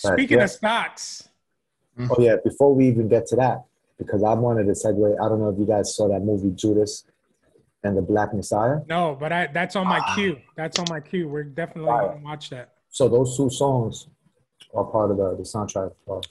[0.02, 0.44] But, speaking yeah.
[0.44, 1.28] of stocks,
[1.98, 3.64] Oh yeah, before we even get to that,
[3.98, 5.14] because I wanted to segue.
[5.20, 7.04] I don't know if you guys saw that movie Judas
[7.84, 8.78] and the Black Messiah.
[8.88, 9.90] no, but I, that's on Ah.
[9.98, 10.37] my queue.
[10.56, 11.28] That's on my queue.
[11.28, 12.70] We're definitely gonna watch that.
[12.90, 14.08] So those two songs
[14.74, 15.92] are part of the, the soundtrack.
[16.08, 16.24] of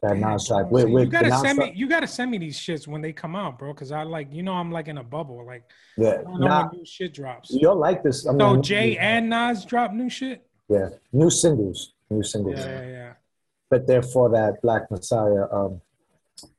[0.00, 0.70] that Nas track.
[0.70, 1.72] With, you gotta send me.
[1.74, 3.72] You gotta send me these shits when they come out, bro.
[3.72, 5.44] Because I like, you know, I'm like in a bubble.
[5.44, 5.64] Like,
[5.96, 7.50] Yeah, I don't know nah, new shit drops.
[7.50, 8.24] you'll like this.
[8.26, 10.46] I So Jay and Nas drop new shit.
[10.68, 12.58] yeah, new singles, new singles.
[12.60, 13.12] Yeah, yeah, yeah.
[13.70, 15.80] But they're that Black Messiah, um,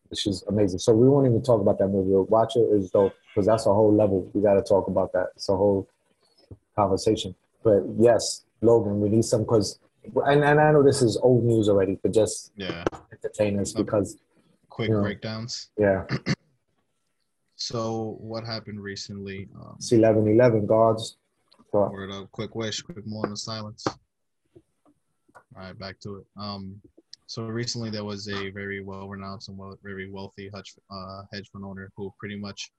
[0.10, 0.80] which is amazing.
[0.80, 2.12] So we won't even talk about that movie.
[2.30, 4.30] Watch it is dope because that's a whole level.
[4.34, 5.28] We got to talk about that.
[5.36, 5.88] It's a whole
[6.76, 7.36] conversation.
[7.64, 9.80] But yes, Logan, we need some because,
[10.26, 12.84] and, and I know this is old news already, but just Yeah.
[13.12, 14.18] entertain us because
[14.70, 15.02] Quick Yeah.
[15.02, 15.70] breakdowns.
[15.78, 16.06] yeah,
[17.56, 19.50] So what happened recently?
[19.60, 21.18] Um, it's eleven eleven guards.
[21.74, 23.86] Word up, quick wish, quick moment of silence.
[23.86, 24.02] All
[25.56, 26.26] right, back to it.
[26.38, 26.82] Um,
[27.30, 31.64] so recently there was a very well-renowned and well, very wealthy hedge, uh, hedge fund
[31.64, 32.72] owner who pretty much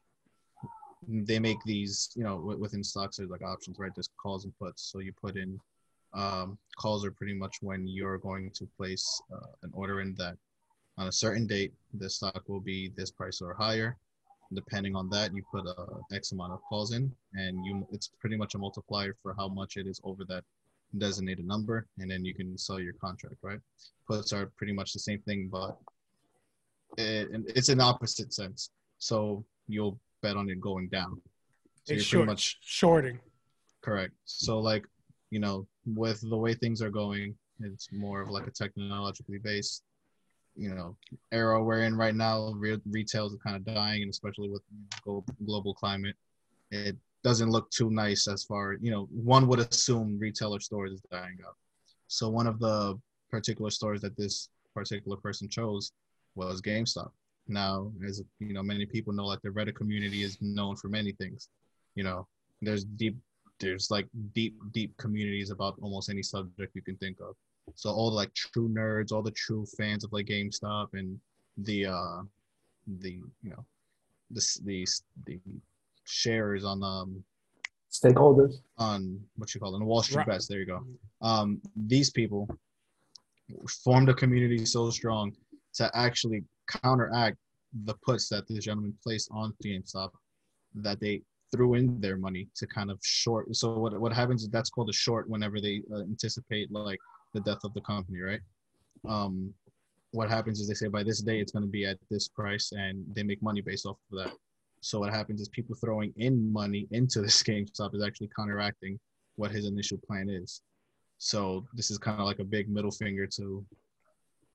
[1.06, 3.92] they make these, you know, within stocks there's like options, right?
[3.94, 4.82] There's calls and puts.
[4.82, 5.60] So you put in
[6.14, 10.36] um, calls are pretty much when you're going to place uh, an order in that
[10.98, 13.96] on a certain date the stock will be this price or higher.
[14.52, 18.36] Depending on that, you put a X amount of calls in, and you it's pretty
[18.36, 20.42] much a multiplier for how much it is over that
[20.98, 23.61] designated number, and then you can sell your contract, right?
[24.09, 25.79] Puts are pretty much the same thing, but
[26.98, 28.70] it, it's an opposite sense.
[28.98, 31.20] So you'll bet on it going down.
[31.87, 33.20] They you're short, pretty much shorting.
[33.83, 34.14] correct.
[34.24, 34.85] So like,
[35.31, 39.83] you know, with the way things are going, it's more of like a technologically based,
[40.57, 40.96] you know,
[41.31, 42.53] era we're in right now.
[42.57, 44.62] Re- retail is kind of dying, and especially with
[45.44, 46.16] global climate,
[46.70, 48.74] it doesn't look too nice as far.
[48.80, 51.56] You know, one would assume retailer stores is dying up
[52.09, 52.98] So one of the
[53.30, 55.92] particular stores that this particular person chose
[56.35, 57.11] was GameStop.
[57.48, 61.12] Now, as you know, many people know, like the Reddit community is known for many
[61.12, 61.48] things.
[61.94, 62.26] You know,
[62.62, 63.16] there's deep,
[63.59, 67.35] there's like deep, deep communities about almost any subject you can think of.
[67.74, 71.18] So all the like true nerds, all the true fans of like GameStop and
[71.59, 72.22] the uh
[73.00, 73.64] the you know
[74.30, 74.87] the the
[75.26, 75.40] the
[76.10, 77.24] shares on um
[77.90, 78.54] Stakeholders.
[78.78, 80.26] on what you call them, Wall Street Right.
[80.28, 80.46] bets.
[80.46, 80.84] There you go.
[81.22, 82.48] Um, these people
[83.84, 85.32] formed a community so strong
[85.74, 87.36] to actually counteract
[87.84, 90.10] the puts that this gentleman placed on GameStop
[90.74, 93.54] that they threw in their money to kind of short.
[93.56, 96.98] So what what happens is that's called a short whenever they uh, anticipate like
[97.34, 98.40] the death of the company, right?
[99.08, 99.52] Um,
[100.12, 102.72] what happens is they say by this day it's going to be at this price,
[102.72, 104.32] and they make money based off of that.
[104.80, 108.98] So what happens is people throwing in money into this GameStop is actually counteracting
[109.36, 110.62] what his initial plan is.
[111.18, 113.64] So this is kind of like a big middle finger to,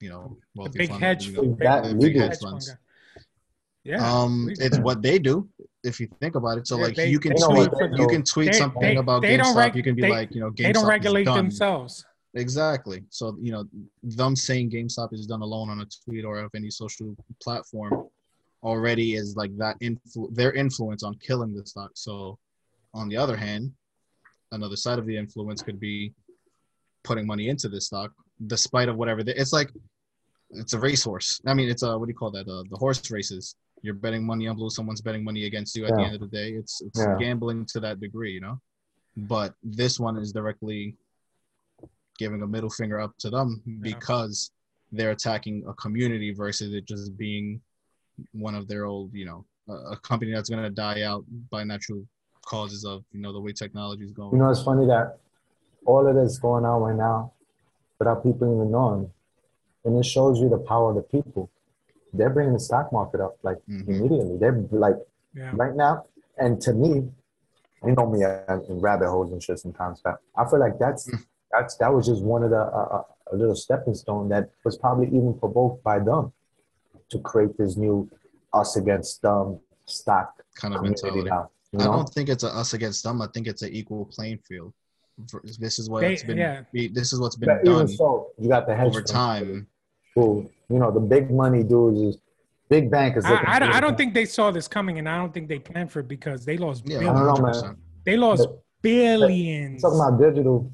[0.00, 1.58] you know, The wealthy big fund- hedge, you fund.
[1.58, 2.68] big, That the big big hedge hedge funds.
[2.70, 2.76] guy.
[3.84, 4.02] Yeah.
[4.20, 5.48] Um, it's what they do
[5.84, 6.66] if you think about it.
[6.66, 9.36] So Yeah, like they- you can tweet, you can tweet They- something they- about they
[9.36, 9.56] don't GameStop.
[9.56, 11.36] reg- you can be they- like, you know, GameStop they don't is regulate done.
[11.36, 12.04] themselves.
[12.34, 13.04] Exactly.
[13.10, 13.64] So you know,
[14.02, 18.08] them saying GameStop is done alone on a tweet or of any social platform
[18.66, 19.78] already is like that.
[19.80, 21.92] Influ- their influence on killing the stock.
[21.94, 22.38] So,
[22.92, 23.72] on the other hand,
[24.52, 26.12] another side of the influence could be
[27.04, 28.10] putting money into this stock,
[28.46, 29.22] despite of whatever.
[29.22, 29.70] They, it's like
[30.50, 31.40] it's a racehorse.
[31.46, 32.48] I mean, it's a what do you call that?
[32.48, 33.54] Uh, the horse races.
[33.82, 34.70] You're betting money on blue.
[34.70, 35.86] Someone's betting money against you.
[35.86, 37.16] At the end of the day, it's it's Yeah.
[37.20, 38.60] gambling to that degree, you know.
[39.16, 40.96] But this one is directly
[42.18, 44.50] giving a middle finger up to them because
[44.92, 47.60] they're attacking a community versus it just being
[48.32, 51.64] one of their old, you know, a, a company that's going to die out by
[51.64, 52.02] natural
[52.42, 54.32] causes of, you know, the way technology is going.
[54.32, 55.18] You know, it's funny that
[55.84, 57.32] all of this going on right now
[57.98, 59.10] without people even knowing.
[59.84, 61.50] And it shows you the power of the people.
[62.12, 63.88] They're bringing the stock market up like Mhm.
[63.88, 64.36] immediately.
[64.38, 64.96] They're like
[65.34, 65.50] Yeah.
[65.54, 66.06] right now.
[66.38, 67.12] And to me,
[67.84, 70.00] you know me uh, in rabbit holes and shit sometimes.
[70.02, 71.10] But I feel like that's
[71.52, 73.02] that's that was just one of the uh, uh,
[73.32, 76.32] a little stepping stone that was probably even provoked by them
[77.10, 78.08] to create this new
[78.52, 81.22] us against them stack kind of mentality.
[81.28, 81.50] now.
[81.72, 83.20] You I don't think it's a us against them.
[83.22, 84.72] I think it's an equal playing field.
[85.58, 86.62] This is what's They- been yeah.
[86.92, 89.66] this is what's been But done so, you got the hedge over time.
[90.14, 92.18] Who you know the big money dudes is
[92.68, 93.24] big bankers.
[93.24, 95.48] looking I, I, don't, I don't think they saw this coming, and I don't think
[95.48, 97.62] they planned for it because they lost Yeah, I don't billions.
[97.62, 97.76] know, man.
[98.04, 99.82] They lost But- billions.
[99.82, 100.70] talking about digital.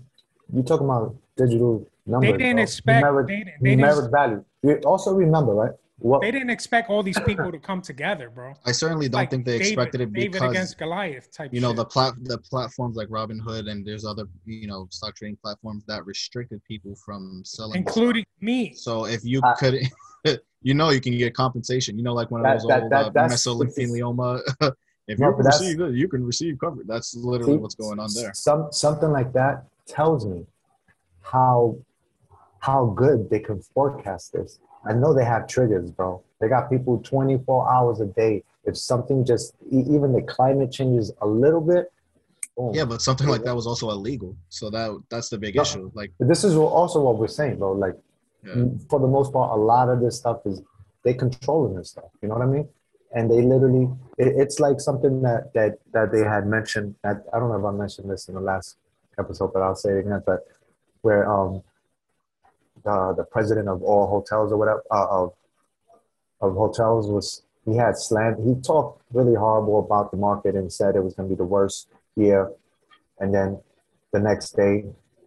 [0.55, 2.31] You talking about digital numbers?
[2.33, 2.63] They didn't bro.
[2.63, 4.45] expect- numeric, they didn't- they numeric didn't- value.
[4.63, 5.73] You also remember, right?
[6.03, 8.55] What They didn't expect all these people to come together, bro.
[8.67, 11.55] I certainly don't Like think they David- expected it David because against Goliath type.
[11.55, 11.77] you know shit.
[11.77, 16.05] the plat the platforms like Robinhood and there's other you know stock trading platforms that
[16.05, 18.75] restricted people from selling, including me.
[18.75, 19.75] So if you Uh, could,
[20.63, 21.97] you know, you can get compensation.
[21.97, 24.41] You know, like one of That- those that- old that- uh, mesothelioma.
[25.09, 26.87] if No, you can receive it, you can receive coverage.
[26.89, 28.33] That's literally See, what's going on there.
[28.35, 30.47] Some something like that tells me
[31.21, 31.77] how
[32.59, 34.59] how good they can forecast this.
[34.85, 36.23] I know they have triggers, bro.
[36.41, 38.43] They got people 24 hours a day.
[38.65, 41.93] If something just even the climate changes a little bit,
[42.57, 42.75] boom.
[42.75, 44.37] Yeah, but something like that was also illegal.
[44.49, 45.63] So that that's the big No.
[45.63, 45.91] issue.
[45.95, 47.73] Like, this is also what we're saying, bro.
[47.73, 47.97] Like
[48.45, 48.65] yeah.
[48.89, 50.63] for the most part, a lot of this stuff is
[51.05, 52.11] they controlling this stuff.
[52.21, 52.69] You know what I mean?
[53.15, 56.95] And they literally, it, it's like something that that that they had mentioned.
[57.03, 58.77] That I don't know if I mentioned this in the last
[59.19, 60.23] episode, but I'll say it again.
[60.25, 60.47] But
[61.03, 61.63] where um
[62.85, 65.33] the the president of all hotels or whatever uh, of
[66.41, 68.39] of hotels was he had slant.
[68.45, 71.45] He talked really horrible about the market and said it was going to be the
[71.45, 72.51] worst year.
[73.21, 73.61] And then
[74.13, 74.85] the next day,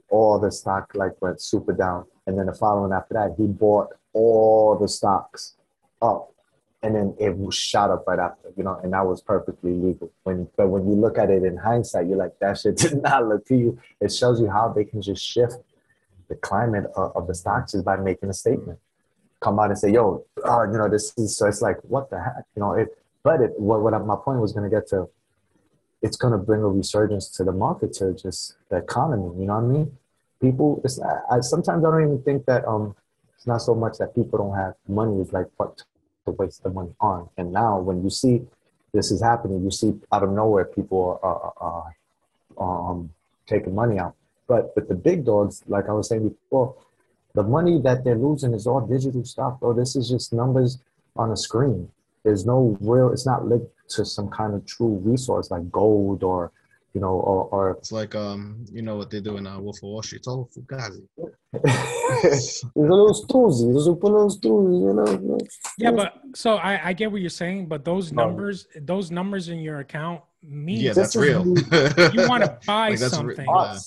[0.09, 2.05] all the stock like went super down.
[2.27, 5.55] And then the following after that, he bought all the stocks
[6.01, 6.33] up,
[6.81, 8.51] and then it was shot up right after.
[8.57, 10.11] You know, and that was perfectly legal.
[10.23, 13.27] When but when you look at it in hindsight, you're like that shit did not
[13.27, 13.79] look to you.
[14.01, 15.55] It shows you how they can just shift
[16.27, 18.79] the climate of, of the stocks is by making a statement.
[19.41, 22.21] Come out and say, "Yo, uh, you know, this is." So it's like, what the
[22.21, 22.73] heck, you know?
[22.73, 23.51] It, but it.
[23.59, 25.07] What, what my point was going to get to
[26.01, 29.55] it's going to bring a resurgence to the market to just the economy you know
[29.55, 29.97] what i mean
[30.41, 32.95] people it's I, sometimes i don't even think that um
[33.35, 35.81] it's not so much that people don't have money it's like what
[36.25, 38.45] to waste the money on and now when you see
[38.95, 39.63] this is happening.
[39.63, 41.93] You see out of nowhere people are, are,
[42.57, 43.11] are um,
[43.45, 44.15] taking money out.
[44.47, 46.75] But with the big dogs, like I was saying before,
[47.33, 49.73] the money that they're losing is all digital stuff, bro.
[49.73, 50.77] This is just numbers
[51.15, 51.89] on a screen.
[52.23, 53.11] There's no real.
[53.11, 56.51] It's not linked to some kind of true resource like gold or,
[56.93, 59.77] you know, or, or It's like um, you know what they do in uh, Wolf
[59.77, 60.19] of Wall Street.
[60.19, 61.05] It's all fugazi.
[61.63, 63.71] There's a little stoozy.
[63.73, 65.39] There's a little stoozy, you know.
[65.77, 68.25] Yeah, but so I, I get what you're saying, but those No.
[68.25, 71.45] numbers, those numbers in your account mean Yeah, that's real.
[72.13, 73.45] you want to buy Like, that's re- something.
[73.45, 73.77] Yeah.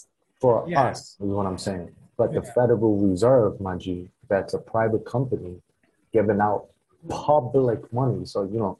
[0.40, 1.90] For us is what I'm saying.
[2.16, 2.52] But the Yeah.
[2.52, 5.60] Federal Reserve, my G, that's a private company
[6.12, 6.66] giving out
[7.08, 8.24] public money.
[8.24, 8.78] So you know,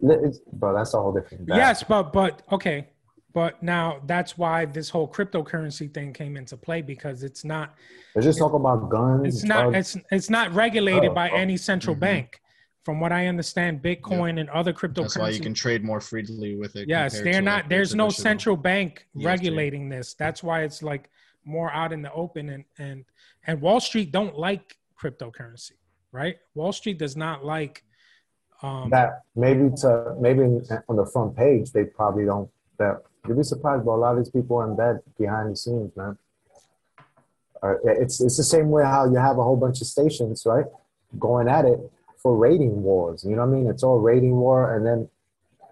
[0.00, 1.46] it's, bro, that's a whole different.
[1.46, 1.56] bag.
[1.58, 2.88] Yes, but but okay,
[3.32, 7.74] but now that's why this whole cryptocurrency thing came into play because it's not
[8.14, 9.26] They're just talking about guns.
[9.34, 9.96] it's not drugs.
[9.96, 11.36] it's it's not regulated Oh, by oh.
[11.36, 12.00] any central Mhm.
[12.00, 12.40] bank.
[12.84, 14.94] From what I understand, Bitcoin and other cryptocurrencies.
[15.14, 16.88] That's why you can trade more freely with it.
[16.88, 17.62] Yes, they're not.
[17.62, 19.24] like, There's no central bank EFT.
[19.24, 20.14] regulating this.
[20.14, 21.08] That's why it's like
[21.44, 23.04] more out in the open, and and
[23.46, 25.72] and Wall Street don't like cryptocurrency,
[26.10, 26.38] right?
[26.54, 27.84] Wall Street does not like.
[28.62, 30.42] Um, that maybe to maybe
[30.88, 32.50] on the front page they probably don't.
[32.78, 35.56] That you'd be surprised, but a lot of these people are in bed behind the
[35.56, 36.18] scenes, man.
[37.62, 40.66] Uh, it's it's the same way how you have a whole bunch of stations, right,
[41.20, 41.78] going at it
[42.22, 43.24] for rating wars.
[43.24, 43.66] You know what I mean?
[43.68, 45.08] It's all rating war, and then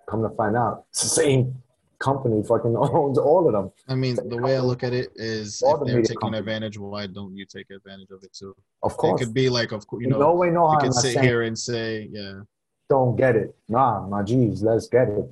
[0.08, 1.54] come to find out, it's the same
[1.98, 3.70] company fucking owns all of them.
[3.88, 6.40] I mean, the way I look at it is, All if the they're taking companies.
[6.40, 8.54] advantage, why don't you take advantage of it too?
[8.82, 9.20] Of course.
[9.20, 11.24] It could be like, of course, you know, no way, no you could sit saying
[11.24, 12.40] here and say, yeah,
[12.88, 13.54] don't get it.
[13.68, 15.24] Nah, my G's, let's get it.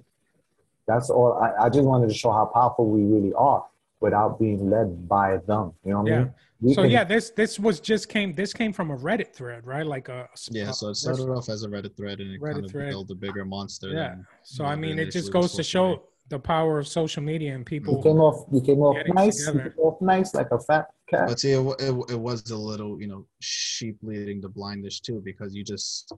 [0.87, 1.35] That's all.
[1.35, 3.64] I, I just wanted to show how powerful we really are
[4.00, 5.72] without being led by them.
[5.84, 6.34] You know what I mean?
[6.61, 8.34] We so can- yeah, this this was just came.
[8.34, 9.87] This came from a Reddit thread, right?
[9.87, 10.70] Like a yeah.
[10.70, 12.90] a- So it started off as a Reddit thread, and it Reddit kind of thread.
[12.90, 13.90] built a bigger monster.
[13.90, 14.11] Yeah.
[14.11, 15.98] than So what I mean, it just goes to supposed be.
[15.98, 17.94] show the power of social media and people.
[17.94, 18.12] You people.
[18.12, 18.46] came off.
[18.52, 19.46] You came off Getting nice.
[19.46, 21.28] You came off nice like a fat cat.
[21.28, 25.22] But see, it, it, it was a little, you know, sheep leading the blindish too,
[25.24, 26.12] because you just,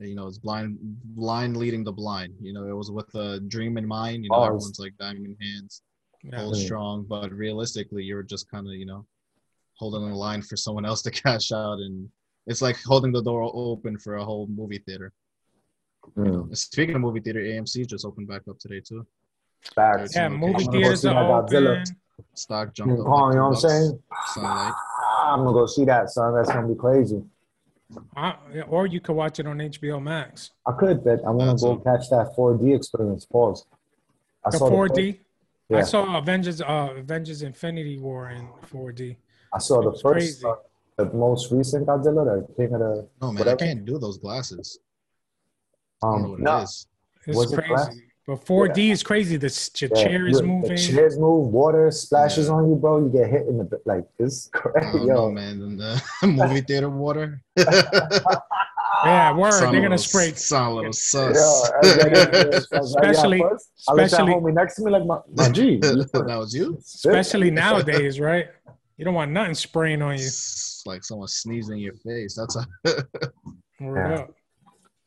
[0.00, 0.78] you know, it's blind,
[1.14, 2.34] blind leading the blind.
[2.40, 4.24] You know, it was with a dream in mind.
[4.24, 5.82] You know, it's- everyone's like diamond hands,
[6.32, 6.40] Yeah.
[6.40, 9.06] hold strong, but realistically, you're just kind of, you know,
[9.74, 12.08] holding the line for someone else to cash out, and
[12.46, 15.12] it's like holding the door open for a whole movie theater.
[16.16, 19.06] Mm, Speaking of movie theater, AMC just opened back up today too.
[19.74, 20.14] facts.
[20.14, 21.80] Yeah, I'm movie theaters see are Godzilla.
[21.82, 21.84] open.
[22.34, 23.06] Stock jumped King up.
[23.06, 24.02] Kong, you know what I'm saying?
[24.34, 24.72] Sunlight.
[24.74, 26.34] Ah, I'm gonna go see that, son.
[26.34, 27.22] That's gonna be crazy.
[28.16, 28.32] Uh,
[28.68, 30.50] or you could watch it on HBO Max.
[30.66, 33.26] I could, but I want That's to go catch that 4D experience.
[33.26, 33.66] Pause.
[34.44, 35.12] I The saw 4D.
[35.12, 35.25] first-
[35.68, 39.16] yeah, I saw Avengers, uh, Avengers Infinity War in 4D.
[39.52, 40.54] I saw the first, uh,
[40.96, 43.08] the most recent Godzilla, the King of the.
[43.20, 43.62] No man, Whatever.
[43.62, 44.78] I can't do those glasses.
[46.02, 46.86] I don't know Um, what no, it is.
[47.26, 47.68] It's Was crazy.
[47.68, 47.90] glass?
[48.26, 49.36] But 4D is crazy.
[49.36, 50.70] The s- yeah, chair is look, moving.
[50.70, 51.46] The chairs move.
[51.52, 52.54] Water splashes Yeah.
[52.54, 52.98] on you, bro.
[53.04, 54.04] You get hit in the like.
[54.18, 55.30] It's I crazy, don't know, yo.
[55.30, 55.76] man.
[55.76, 57.40] The movie theater water.
[59.06, 59.52] Yeah, word.
[59.52, 61.70] Sound They're a gonna spray, Sound a little Yo, sus.
[61.72, 62.12] I was like,
[62.72, 65.48] I was like, Especially- yeah, first, I especially- homie next to me, like my, my
[65.50, 65.62] G.
[65.72, 66.76] you that was you.
[66.78, 68.48] especially nowadays, right?
[68.96, 70.24] You don't want nothing spraying on you.
[70.24, 72.34] It's like someone sneezing in your face.
[72.36, 72.66] That's a
[73.80, 74.26] Yeah.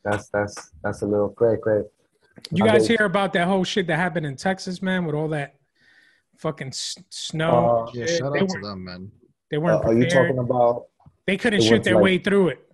[0.04, 1.82] That's that's that's a little cray cray.
[2.52, 5.56] You guys hear about that whole shit that happened in Texas, man, with all that
[6.38, 7.88] fucking s- snow?
[7.88, 8.06] Uh, yeah.
[8.06, 9.12] Shout they, out to them, man.
[9.52, 10.86] they Uh, weren't are you talking about
[11.28, 12.66] they couldn't shoot their like- way through it.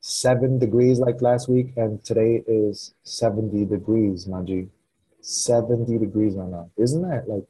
[0.00, 4.68] Seven degrees like last week, and today is seventy degrees, my G.
[5.20, 6.70] Seventy degrees right now.
[6.76, 7.44] Isn't that like?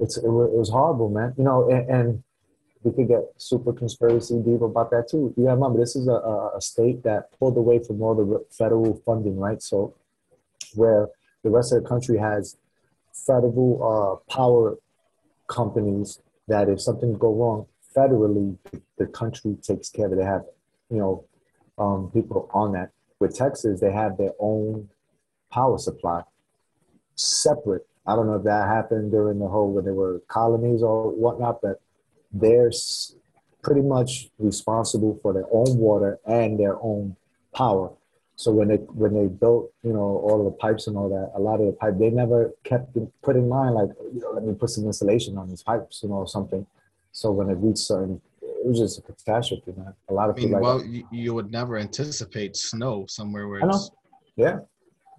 [0.00, 1.34] It's it, was horrible, man.
[1.38, 2.22] You know, and, and
[2.82, 5.32] we could get super conspiracy deep about that too.
[5.36, 8.44] You gotta remember, this is a, a, a state that pulled away from all the
[8.50, 9.62] federal funding, right?
[9.62, 9.94] So,
[10.74, 11.08] where
[11.42, 12.56] the rest of the country has
[13.12, 14.76] federal uh, power
[15.48, 18.56] companies that if something go wrong federally,
[18.98, 20.16] the country takes care of it.
[20.16, 20.44] They have,
[20.94, 21.24] you know,
[21.78, 22.90] um, people on that.
[23.20, 24.88] With Texas, they have their own
[25.50, 26.22] power supply,
[27.14, 27.86] separate.
[28.06, 31.62] I don't know if that happened during the whole when they were colonies or whatnot,
[31.62, 31.80] but
[32.32, 32.70] they're
[33.62, 37.16] pretty much responsible for their own water and their own
[37.54, 37.90] power.
[38.36, 41.38] So when they when they built, you know, all of the pipes and all that,
[41.38, 44.44] a lot of the pipe they never kept put in mind like, you know, let
[44.44, 46.66] me put some insulation on these pipes, you know, or something.
[47.12, 48.20] So when it reached certain,
[48.64, 49.92] it was just a catastrophe, man.
[50.08, 53.46] A lot I of mean, people like, well, you, you would never anticipate snow somewhere
[53.48, 53.74] where I know.
[53.76, 53.90] it's,
[54.36, 54.58] yeah,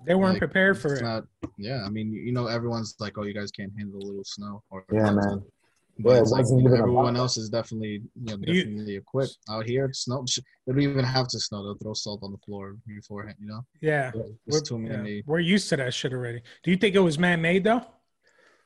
[0.06, 1.04] They weren't like, prepared for it's it.
[1.04, 1.24] not.
[1.58, 4.64] Yeah, I mean, you know, everyone's like, "Oh, you guys can't handle a little snow."
[4.72, 5.44] Or yeah, man.
[5.98, 9.38] But Yeah, it's like you know, everyone else is definitely you know, You- definitely equipped
[9.50, 9.90] out here.
[9.94, 10.26] Snow,
[10.66, 11.64] they don't even have to snow.
[11.64, 13.38] They'll throw salt on the floor beforehand.
[13.40, 14.12] You know, Yeah,
[14.48, 16.42] we're, too yeah, we're used to that shit already.
[16.64, 17.84] Do you think it was man-made though?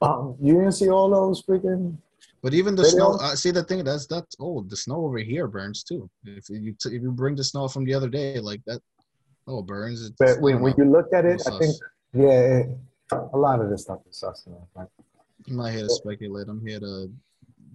[0.01, 1.97] Um, you didn't see all those freaking
[2.41, 2.97] But even the Video?
[2.97, 4.69] snow, uh, see the thing that's that's old.
[4.69, 6.09] The snow over here burns too.
[6.25, 8.81] If you t- if you bring the snow from the other day, like that,
[9.47, 10.01] oh, burns.
[10.05, 10.85] It's, But when, when know.
[10.85, 11.75] you look at it, I think,
[12.13, 12.69] yeah, it,
[13.11, 14.57] a lot of this stuff is sus, man.
[14.75, 14.87] Like,
[15.49, 16.47] I'm not here to speculate.
[16.47, 17.11] I'm here to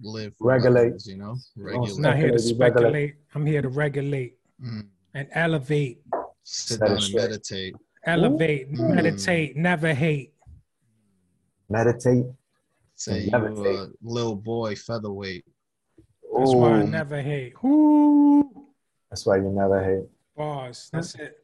[0.01, 0.33] live.
[0.39, 0.83] Regulate.
[0.85, 1.95] records, You know, regulate.
[1.97, 3.15] I'm not here to Speculate, regulate.
[3.35, 4.87] I'm here to regulate Mhm.
[5.13, 6.01] and elevate,
[6.43, 7.21] Sit That down and straight.
[7.23, 7.75] meditate.
[8.05, 8.95] elevate, Mm.
[8.95, 10.33] meditate, never hate.
[11.69, 12.25] meditate.
[12.95, 13.89] Say you Levitate.
[13.89, 15.45] a little boy featherweight.
[16.37, 17.61] That's why I never hate.
[17.63, 18.49] Whoo,
[19.09, 20.07] That's why you never hate.
[20.35, 20.89] boss.
[20.91, 21.37] That's it.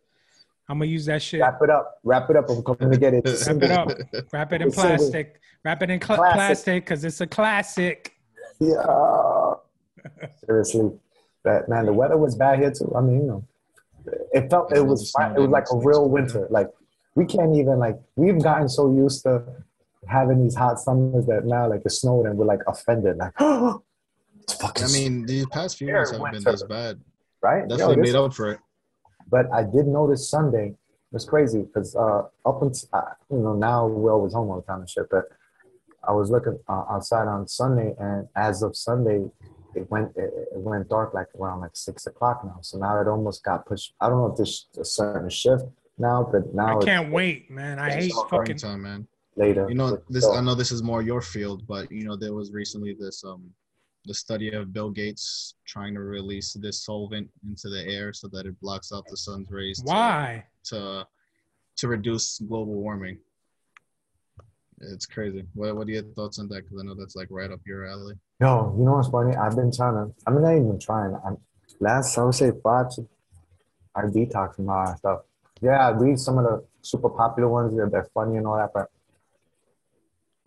[0.69, 1.41] I'm gonna use that shit.
[1.41, 1.99] Wrap it up.
[2.03, 2.49] Wrap it up.
[2.49, 3.25] I'm coming to get it.
[3.25, 3.89] Wrap it up.
[4.31, 5.41] Wrap it in plastic.
[5.65, 8.13] Wrap it in cl- plastic because it's a classic.
[8.59, 9.53] Yeah.
[10.45, 10.91] Seriously,
[11.43, 12.91] that man, the weather was bad here too.
[12.95, 13.45] I mean, you know,
[14.33, 15.35] it felt it was fine.
[15.35, 16.47] It was like a real winter.
[16.49, 16.69] Like
[17.15, 19.43] we can't even like we've gotten so used to
[20.07, 23.17] having these hot summers that now like it snowed and we're like offended.
[23.17, 24.83] Like, it's fucking.
[24.85, 26.51] I mean, these past few Fair months haven't been winter.
[26.51, 26.99] this bad.
[27.41, 27.61] right?
[27.63, 28.59] Yo, Definitely this- made up for it.
[29.29, 30.75] But I did notice Sunday
[31.13, 34.63] was crazy because uh, up until uh, you know now we're always home all the
[34.63, 35.05] time and shit.
[35.09, 35.25] But
[36.05, 39.23] I was looking uh, outside on Sunday, and as of Sunday,
[39.73, 42.57] it went it, it went dark like around like six o'clock now.
[42.61, 43.93] So now it almost got pushed.
[44.01, 45.63] I don't know if there's a certain shift
[45.97, 47.79] now, but now I can't wait, man.
[47.79, 48.57] I hate It's fucking.
[48.57, 49.07] springtime, man.
[49.35, 49.67] Later.
[49.69, 52.33] You know, this So- I know this is more your field, but you know, there
[52.33, 53.53] was recently this um
[54.05, 58.47] the study of Bill Gates trying to release this solvent into the air so that
[58.47, 60.43] it blocks out the sun's rays Why?
[60.65, 61.05] to
[61.77, 63.19] to reduce global warming.
[64.81, 65.45] It's crazy.
[65.53, 66.63] What what are your thoughts on that?
[66.63, 68.15] Because I know that's like right up your alley.
[68.39, 69.35] Yo, you know what's funny?
[69.35, 70.13] I've been trying to.
[70.25, 71.15] I mean, not even trying.
[71.23, 71.37] I'm
[71.79, 72.17] last.
[72.17, 72.89] I would say five.
[72.95, 73.07] to-
[73.93, 75.19] I detox from all that stuff.
[75.61, 77.75] Yeah, I read some of the super popular ones.
[77.75, 78.89] They're, they're funny and all that, but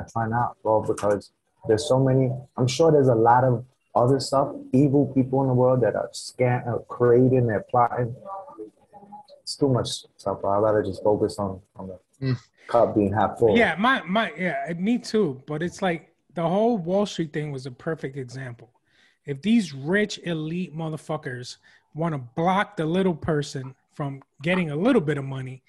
[0.01, 1.31] I try not, bro, because
[1.69, 2.31] there's so many.
[2.57, 6.09] I'm sure there's a lot of other stuff, evil people in the world that are
[6.13, 8.15] scam, uh, creating, they're plotting.
[9.43, 10.41] It's too much stuff.
[10.41, 10.51] Bro.
[10.53, 12.39] I'd rather just focus on on the Mm.
[12.69, 13.57] cup being half full.
[13.57, 15.43] Yeah, my my yeah, me too.
[15.47, 18.71] But it's like the whole Wall Street thing was a perfect example.
[19.27, 21.57] If these rich elite motherfuckers
[21.95, 25.63] want to block the little person from getting a little bit of money,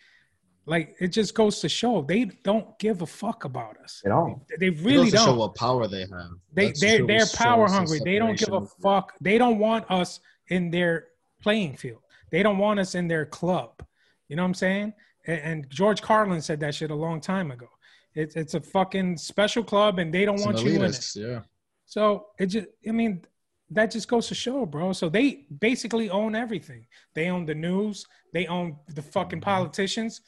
[0.65, 4.01] like it just goes to show they don't give a fuck about us.
[4.05, 4.45] at all.
[4.59, 5.37] They It really goes to show don't.
[5.37, 6.31] what power they have.
[6.53, 7.07] They That's they true.
[7.07, 8.01] they're power hungry.
[8.03, 9.13] They don't give a fuck.
[9.21, 11.07] They don't want us in their
[11.41, 12.01] playing field.
[12.31, 13.83] They don't want us in their club.
[14.27, 14.93] You know what I'm saying?
[15.27, 17.67] And, and George Carlin said that shit a long time ago.
[18.15, 21.11] It's it's a fucking special club, and they don't It's an want you in it.
[21.15, 21.41] Yeah.
[21.85, 23.23] So it just, I mean,
[23.69, 24.93] that just goes to show, bro.
[24.93, 26.87] So they basically own everything.
[27.13, 28.05] They own the news.
[28.33, 29.49] They own the fucking mm-hmm.
[29.49, 30.21] politicians.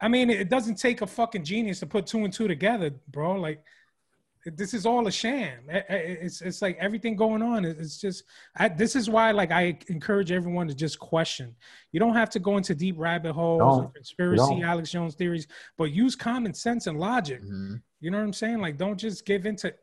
[0.00, 3.34] I mean, it doesn't take a fucking genius to put two and two together, bro.
[3.34, 3.62] Like,
[4.46, 5.64] this is all a sham.
[5.70, 7.64] I- I- It's it's like everything going on.
[7.64, 8.24] is- It's just
[8.56, 11.54] I, this is why like I encourage everyone to just question.
[11.92, 14.62] You don't have to go into deep rabbit holes, No, or conspiracy, don't.
[14.64, 17.42] Alex Jones theories, but use common sense and logic.
[17.42, 17.82] Mhm.
[18.00, 18.58] You know what I'm saying?
[18.60, 19.74] Like, don't just give into.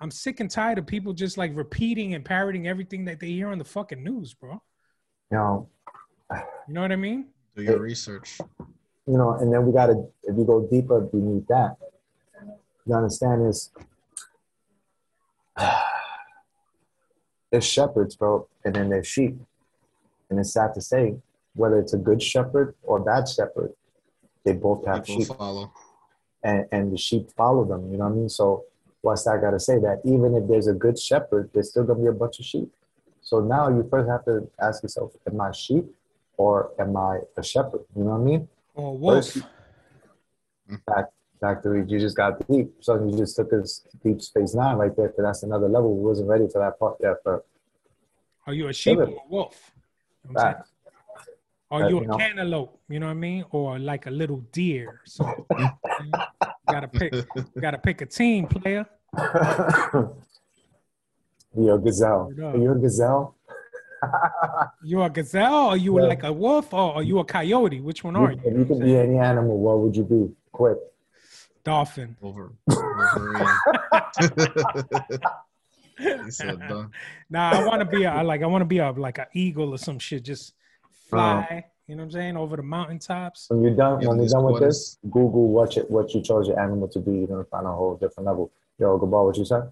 [0.00, 3.48] I'm sick and tired of people just like repeating and parroting everything that they hear
[3.48, 4.52] on the fucking news, bro.
[5.30, 5.68] you know,
[6.66, 7.28] You know what I mean?
[7.54, 8.40] Do your research.
[9.10, 11.76] You know, and then we got to, if you go deeper beneath that,
[12.86, 13.72] you understand is
[17.50, 19.36] there's shepherds, bro, and then there's sheep.
[20.28, 21.16] And it's sad to say,
[21.54, 23.72] whether it's a good shepherd or bad shepherd,
[24.44, 25.72] they both have People sheep, follow.
[26.44, 27.90] and, and the sheep follow them.
[27.90, 28.28] You know what I mean?
[28.28, 28.64] So,
[29.00, 29.78] what's that got to say?
[29.78, 32.70] That even if there's a good shepherd, there's still gonna be a bunch of sheep.
[33.22, 35.84] So now you first have to ask yourself, am I sheep
[36.36, 37.80] or am I a shepherd?
[37.96, 38.48] You know what I mean?
[38.80, 39.36] Or wolf.
[40.86, 41.06] Back
[41.40, 42.72] back to you just got deep.
[42.80, 45.94] So you just took us deep space nine right there, because that's another level.
[45.96, 47.16] We wasn't ready for that part yet.
[47.24, 47.44] But
[48.46, 49.72] Are you a sheep or a wolf?
[50.24, 50.54] You know what I'm saying?
[50.54, 50.66] back,
[51.70, 52.16] Are Uh, you you a know.
[52.16, 52.78] cantaloupe?
[52.88, 53.44] You know what I mean?
[53.50, 55.00] Or like a little deer?
[55.04, 56.12] So you
[56.70, 57.12] gotta pick.
[57.54, 58.86] You gotta pick a team, player.
[61.54, 62.32] You're a gazelle.
[62.42, 63.34] Are you a gazelle?
[64.82, 65.68] You a gazelle?
[65.72, 66.06] Or you Yeah.
[66.06, 66.72] like a wolf?
[66.72, 67.80] Or are you a coyote?
[67.80, 68.40] Which one You- are you?
[68.44, 70.30] if you could be any animal, what would you be?
[70.52, 70.78] Quick.
[71.64, 72.16] Dolphin.
[72.22, 73.46] Over Wolverine.
[76.24, 76.86] he said, "Duh."
[77.28, 79.74] Nah, I want to be a like I want to be a like an eagle
[79.74, 80.24] or some shit.
[80.24, 80.54] Just
[81.08, 81.64] fly.
[81.86, 82.36] You know what I'm saying?
[82.36, 83.48] Over the mountaintops.
[83.50, 86.46] When you're done, Yeah, when you're done with this, Google what you, what you chose
[86.48, 87.10] your animal to be.
[87.12, 88.50] You're gonna find a whole different level.
[88.78, 89.70] Yo, Gabar, what you said?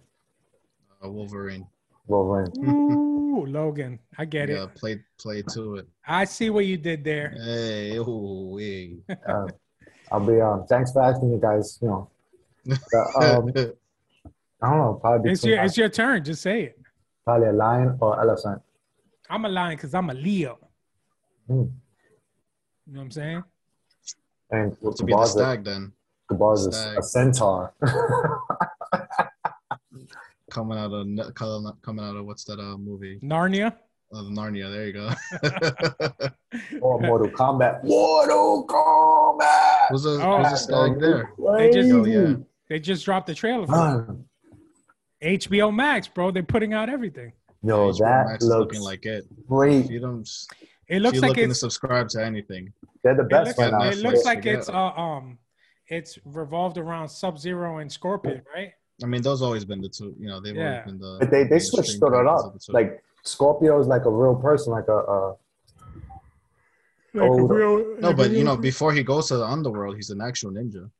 [1.02, 1.66] Uh, Wolverine.
[2.08, 2.52] Wolverine.
[2.66, 3.98] Ooh, Logan.
[4.16, 4.74] I get Yeah, it.
[4.74, 5.86] play play to it.
[6.06, 7.30] I see what you did there.
[7.38, 8.98] Hey, ooh, wee.
[9.26, 9.46] Uh,
[10.10, 10.64] I'll be um.
[10.68, 11.78] Thanks for asking me guys.
[11.82, 12.10] You know,
[12.70, 13.52] uh, um,
[14.60, 14.98] I don't know.
[15.00, 16.24] Probably It's your it's your turn.
[16.24, 16.78] Just say it.
[17.24, 18.62] probably a lion or elephant.
[19.30, 20.58] I'm a lion because I'm a Leo.
[21.46, 21.54] Hmm.
[21.54, 23.44] You know what I'm saying?
[24.50, 25.92] And to be the stag then
[26.30, 26.98] Gabar's a, Stag.
[26.98, 27.74] a centaur.
[30.50, 33.18] coming out of coming coming out of what's that uh movie?
[33.22, 33.74] Narnia.
[34.12, 34.72] Of Narnia.
[34.72, 36.28] There you go.
[36.80, 37.84] or Mortal Kombat.
[37.84, 39.90] Mortal Kombat.
[39.92, 40.38] was a Oh.
[40.38, 41.32] was a stag there?
[41.56, 42.34] They just- Oh, yeah.
[42.70, 44.18] They just dropped the trailer for
[45.20, 45.38] it.
[45.40, 46.30] HBO Max, bro.
[46.30, 47.32] They're putting out everything.
[47.62, 49.24] No, HBO that Max looks looking like it.
[49.46, 49.90] great.
[49.90, 50.28] You don't,
[50.88, 52.72] It looks like looking to it's subscribe to anything,
[53.02, 55.38] They're the it best looks, right it looks like it's uh, um
[55.88, 58.72] it's revolved around Sub Zero and Scorpion, right?
[59.02, 60.14] I mean, those always been the two.
[60.18, 60.70] You know, they've Yeah.
[60.80, 61.16] always been the.
[61.20, 62.54] But they they mainstream switched it up.
[62.70, 65.34] Like Scorpio is like a real person, like a uh,
[67.14, 70.10] Like a real, no, like but you know, before he goes to the underworld, he's
[70.10, 70.90] an actual ninja,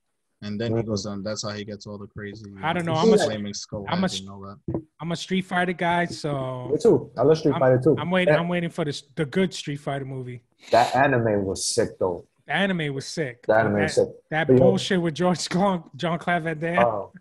[0.43, 0.87] and then he Mhm.
[0.87, 1.23] goes on.
[1.23, 2.51] That's how he gets all the crazy.
[2.63, 4.83] I don't know, I'm a- flaming skull I'm a- head and all that.
[5.01, 7.11] I'm a Street Fighter guy, so me too.
[7.17, 7.95] I love Street Fighter too.
[7.99, 8.33] I'm waiting.
[8.33, 10.43] That, I'm waiting for the the good Street Fighter movie.
[10.71, 12.25] that anime was sick though.
[12.47, 13.47] The anime was sick.
[13.47, 14.09] The anime that, was sick.
[14.31, 16.79] that But, you know- bullshit with George Clon, Jean-Claude Van Damme.
[16.85, 17.13] Oh,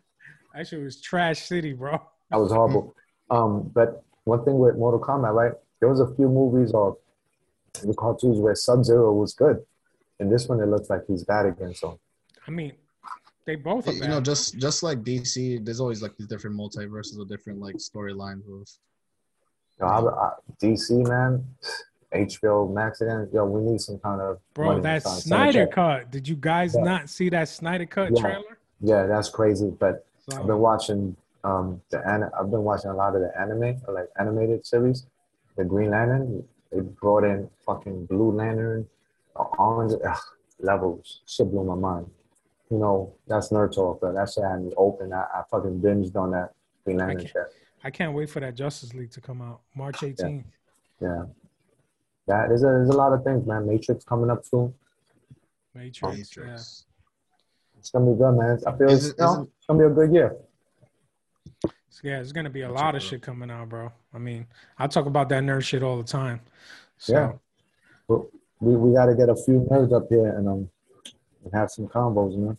[0.58, 2.02] that shit was trash city, bro.
[2.32, 2.96] that was horrible.
[3.30, 5.52] Um, but one thing with Mortal Kombat, right?
[5.82, 6.96] There was a few movies or
[7.84, 9.66] the cartoons where Sub Zero was good,
[10.22, 11.74] and this one it looks like he's bad again.
[11.76, 12.00] So
[12.48, 12.72] I mean,
[13.44, 17.20] they both are You know, just just like DC, there's always like these different multiverses
[17.20, 18.66] or different like storylines of.
[19.78, 20.32] yo, I, I,
[20.64, 21.44] DC man,
[22.14, 23.28] HBO Max again.
[23.34, 24.82] Yo, we need some kind of bro, money.
[24.84, 26.12] that Some- some Snyder cut.
[26.12, 26.84] Did you guys Yeah.
[26.84, 28.22] not see that Snyder cut Yeah.
[28.22, 28.58] trailer?
[28.80, 29.70] Yeah, that's crazy.
[29.70, 33.32] But So, I've been watching um the an- I've been watching a lot of the
[33.40, 35.06] anime like animated series.
[35.56, 38.88] The Green Lantern, they brought in fucking Blue Lantern,
[39.36, 40.18] orange ugh,
[40.60, 41.22] levels.
[41.26, 42.08] Shit blew my mind.
[42.70, 45.14] You know, that's nerd talk, but that shit had me open.
[45.14, 46.54] I, I fucking binged on that
[46.86, 47.54] Green Lantern can't- shit.
[47.84, 50.44] I can't wait for that Justice League to come out March 18th.
[51.00, 51.24] Yeah.
[52.26, 53.66] That there's a there's a lot of things, man.
[53.68, 54.74] Matrix coming up soon.
[55.74, 56.02] Matrix.
[56.02, 56.44] Yeah.
[56.44, 56.86] Matrix.
[57.78, 58.60] It's gonna be good, man.
[58.66, 60.36] I feel Is it's, you know, it's gonna be a good year.
[62.04, 63.92] Yeah, it's gonna be a That's lot a of shit coming out, bro.
[64.14, 64.46] I mean,
[64.78, 66.42] I talk about that nerd shit all the time.
[66.98, 67.32] So Yeah.
[68.08, 68.22] But
[68.60, 70.70] we, we got to get a few nerds up here and um
[71.44, 72.58] and have some combos, man,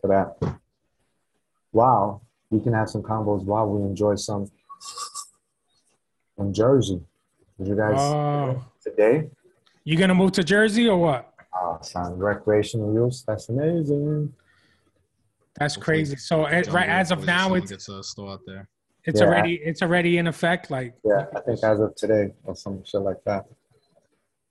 [0.00, 0.56] for that.
[1.72, 4.50] Wow, we can have some combos while we enjoy some
[6.38, 7.00] in Jersey.
[7.58, 8.64] Did you guys Oh.
[8.82, 9.30] today?
[9.84, 11.34] you gonna move to Jersey or what?
[11.54, 13.24] Oh, sound recreational use.
[13.26, 14.32] That's amazing.
[15.60, 16.16] That's Hopefully crazy.
[16.16, 18.66] So eh, right as of now, it's gets a store out there.
[19.04, 19.26] it's Yeah.
[19.26, 20.70] already it's already in effect.
[20.70, 23.44] Like Yeah, I think as of today or some shit like that.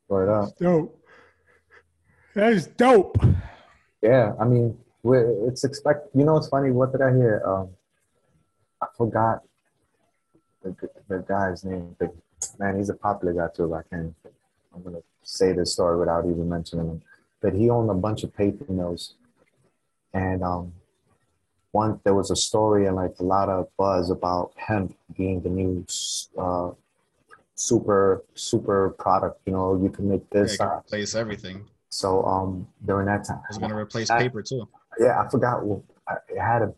[0.07, 0.55] Word up.
[0.60, 0.95] dope.
[2.36, 3.18] That is dope.
[4.01, 6.07] Yeah, I mean, we're, it's expect.
[6.16, 6.72] You know, it's funny.
[6.72, 7.41] What did I hear?
[7.45, 7.70] Um,
[8.82, 9.43] I forgot
[10.64, 10.76] the,
[11.07, 11.95] the guy's name.
[11.99, 12.12] The,
[12.60, 13.74] man, he's a popular guy too.
[13.74, 14.16] I can't.
[14.74, 17.01] I'm gonna say this story without even mentioning him.
[17.41, 19.16] But he owned a bunch of paper mills,
[20.14, 20.74] and um,
[21.72, 25.49] one there was a story and like a lot of buzz about hemp being the
[25.49, 25.86] new
[26.38, 26.72] uh,
[27.55, 29.39] super super product.
[29.45, 30.53] You know, you can make this.
[30.55, 31.65] it can uh, replace everything.
[31.89, 34.67] so um, during that time, It's gonna replace I- paper too.
[34.99, 35.61] yeah, I forgot.
[35.61, 36.74] who- I- It had a.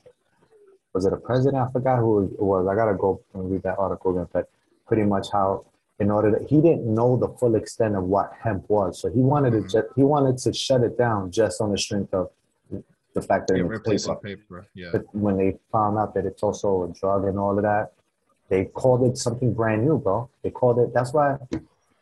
[0.93, 1.55] Was it a president?
[1.65, 2.67] I forgot who it was.
[2.67, 4.27] I gotta go and read that article again.
[4.33, 4.49] But
[4.87, 5.63] pretty much how,
[6.01, 9.21] in order to, he didn't know the full extent of what hemp was, so he
[9.21, 9.63] wanted Mhm.
[9.63, 12.29] to just he wanted to shut it down just on the strength of
[13.13, 14.15] the fact that Yeah, paper.
[14.15, 14.67] paper.
[14.73, 14.89] Yeah.
[14.91, 17.93] But when they found out that it's also a drug and all of that,
[18.49, 20.29] they called it something brand new, bro.
[20.43, 20.93] They called it.
[20.93, 21.37] That's why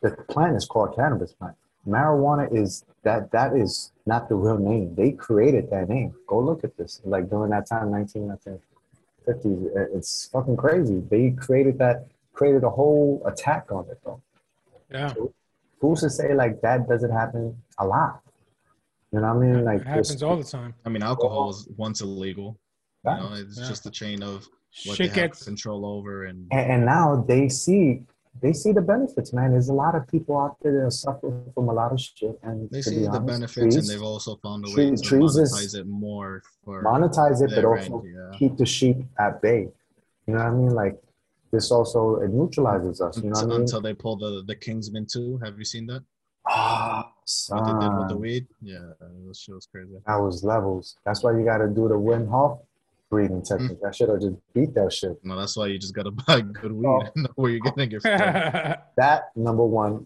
[0.02, 1.56] the plant is called cannabis plant.
[1.88, 4.96] Marijuana is that that is not the real name.
[4.96, 6.14] They created that name.
[6.28, 7.02] Go look at this.
[7.06, 8.62] Like during that time, 19, I think,
[9.28, 9.66] 50s.
[9.76, 11.02] Uh, it's fucking crazy.
[11.10, 14.22] They created that, created a whole attack on it, though.
[14.92, 15.14] Yeah,
[15.80, 18.22] Who's to say like that doesn't happen a lot?
[19.12, 19.66] You know what I mean?
[19.66, 20.74] Like it happens this- all the time.
[20.86, 22.60] I mean, alcohol was once illegal.
[23.06, 23.68] You know, it's Yeah.
[23.68, 24.48] just a chain of
[24.86, 28.04] what Shit they have gets control over, and and, and now they see
[28.42, 29.52] they see the benefits, man.
[29.52, 32.70] There's a lot of people out there that suffer from a lot of shit, and
[32.70, 35.02] they see be the honest, benefits, trees, and they've also found a way tree- to
[35.02, 38.32] trees is- monetize it more for monetize it, but their also yeah.
[38.38, 39.62] keep the sheep at bay.
[40.28, 40.70] You know what I mean?
[40.70, 41.02] Like
[41.52, 43.18] this also it neutralizes us.
[43.18, 43.62] You know what I until, mean?
[43.62, 45.40] until they pull the the Kingsman too.
[45.44, 46.04] Have you seen that?
[46.48, 47.12] Ah,
[47.50, 48.48] What they did with the weed?
[48.62, 49.92] Yeah, that shit was crazy.
[50.06, 50.98] that was levels.
[51.06, 52.60] That's why you got to do the Wim Hof.
[53.10, 53.80] breathing technique.
[53.88, 55.18] I should have just beat that shit.
[55.24, 57.02] No, that's why you just gotta buy good weed Oh.
[57.02, 58.12] and know where you're getting it from.
[58.98, 60.06] That number one,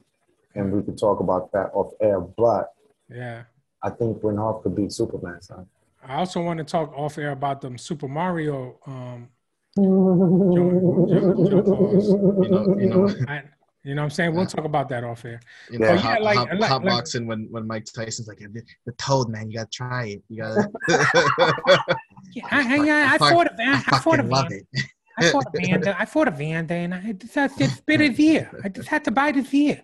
[0.55, 2.19] and we could talk about that off air.
[2.21, 2.71] But
[3.09, 3.43] yeah.
[3.81, 5.67] I think Wim Hof could beat Superman, son.
[6.05, 8.77] I also want to talk off air about them Super Mario.
[8.87, 9.29] Um,
[9.77, 12.07] jo- jo- jo- pause.
[12.09, 13.43] You know, you know, I,
[13.83, 14.33] you know what I'm saying?
[14.35, 15.39] We'll talk about that off air.
[15.69, 15.97] you oh, know, Yeah.
[15.97, 18.91] hot, Yeah, like- hot, like- hot like- boxing when when Mike Tyson's like the, the
[18.93, 20.23] toad man, you gotta try it.
[20.29, 20.69] You gotta.
[22.35, 23.83] Yeah, I, I, I, I fuck- fought a Van.
[23.87, 24.51] I, fought a fucking Van.
[24.73, 24.83] it.
[25.19, 25.95] I fought a Vanda.
[26.01, 28.49] I fought Evander, and I just had to bit a veer.
[28.63, 29.83] I just had to buy his ear.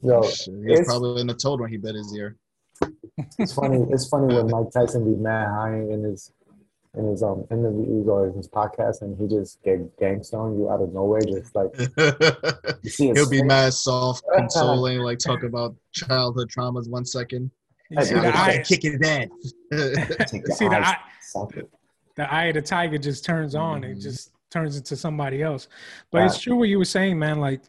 [0.00, 2.36] Yo, He was probably in the toad when he bit his ear.
[3.38, 3.84] it's funny.
[3.90, 6.30] It's funny when Mike Tyson be mad high in his
[6.96, 10.80] in his um interviews or his podcast, and he just get gangster on you out
[10.82, 11.70] of nowhere, just like
[12.82, 13.06] you see.
[13.12, 13.46] He'll be face.
[13.46, 17.50] mad, soft, consoling, like talk about childhood traumas one second.
[17.90, 19.30] You see the eye, kick your dad.
[19.72, 20.96] Take your see the eye,
[22.16, 23.84] the eye of the tiger just turns on.
[23.84, 24.02] It Mhm.
[24.02, 25.68] just turns into somebody else.
[26.10, 27.38] But it's true what you were saying, man.
[27.40, 27.60] Like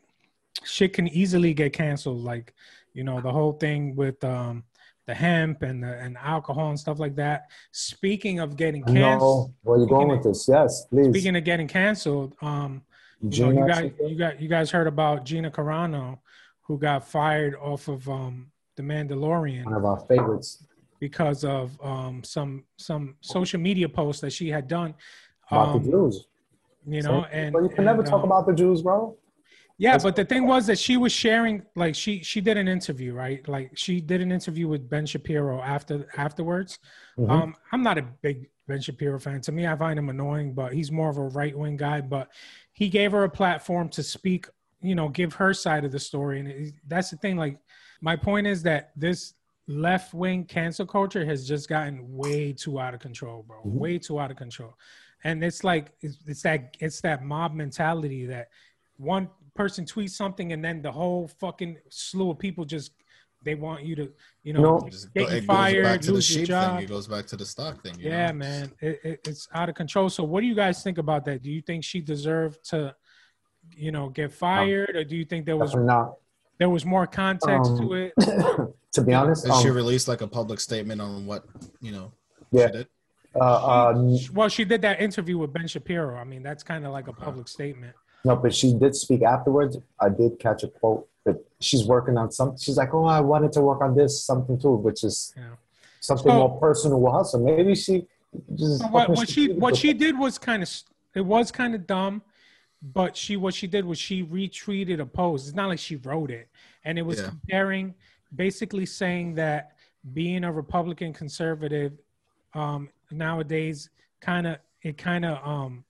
[0.64, 2.24] shit can easily get canceled.
[2.24, 2.54] Like
[2.94, 4.64] you know the whole thing with um
[5.10, 7.50] the hemp and the and alcohol and stuff like that.
[7.72, 10.48] Speaking of getting canceled, know where you going with this.
[10.48, 11.10] Yes, please.
[11.10, 12.84] speaking of getting canceled, um,
[13.28, 16.20] you know, you guys, you got, you guys heard about Gina Carano,
[16.62, 20.64] who got fired off of um, the Mandalorian one of our favorites
[21.00, 24.94] because of um, some some social media posts that she had done.
[25.50, 26.28] about Um, the Jews.
[26.86, 29.18] you know, So- and but you can never and, talk um, about the Jews, bro.
[29.80, 32.68] Yeah, That's- but the thing was that she was sharing, like she she did an
[32.68, 33.48] interview, right?
[33.48, 36.80] Like she did an interview with Ben Shapiro after afterwards.
[37.18, 37.30] Mhm.
[37.30, 39.40] Um, I'm not a big Ben Shapiro fan.
[39.42, 42.02] To me, I find him annoying, but he's more of a right wing guy.
[42.02, 42.30] But
[42.74, 44.48] he gave her a platform to speak,
[44.82, 47.38] you know, give her side of the story, and it, that's the thing.
[47.38, 47.58] Like,
[48.02, 49.34] my point is that this
[49.68, 53.62] left wing cancel culture has just gotten way too out of control, bro.
[53.64, 53.72] Mhm.
[53.76, 54.74] Way too out of control,
[55.24, 58.50] and it's like it's, it's that it's that mob mentality that
[58.98, 59.30] one
[59.60, 62.92] person tweets something and then the whole fucking slew of people just
[63.44, 64.06] they want you to
[64.44, 64.80] you know No.
[64.80, 66.76] Get you goes fired, back to the lose your job.
[66.78, 66.86] thing.
[66.86, 67.96] It goes back to the stock thing.
[68.00, 68.38] you yeah know?
[68.46, 71.42] man it, it, it's out of control so what do you guys think about that
[71.42, 72.96] do you think she deserved to
[73.86, 76.14] you know get fired or do you think there was not.
[76.58, 78.14] there was more context Um, to it
[78.96, 81.42] to be honest, Did she um, released like a public statement on what
[81.82, 82.08] you know
[82.52, 82.88] yeah, she did?
[83.36, 83.40] uh,
[83.74, 87.08] uh, well she did that interview with ben shapiro i mean that's kind of like
[87.10, 87.96] a public statement
[88.26, 89.78] no, but she did speak afterwards.
[90.00, 92.58] I did catch a quote that she's working on something.
[92.58, 95.56] She's like, "Oh, I wanted to work on this something too," which is Yeah.
[96.02, 97.24] something So- more personal with her.
[97.24, 98.08] So maybe she
[98.56, 100.70] just So what, what she what she did was kind of
[101.16, 102.22] it was kind of dumb
[102.82, 106.30] but she what she did was she retweeted a post it's not like she wrote
[106.30, 106.48] it
[106.86, 107.30] and it was Yeah.
[107.30, 107.96] comparing
[108.36, 109.72] basically saying that
[110.14, 111.94] being a republican conservative
[112.54, 113.90] um nowadays
[114.22, 115.84] kind of it kind of um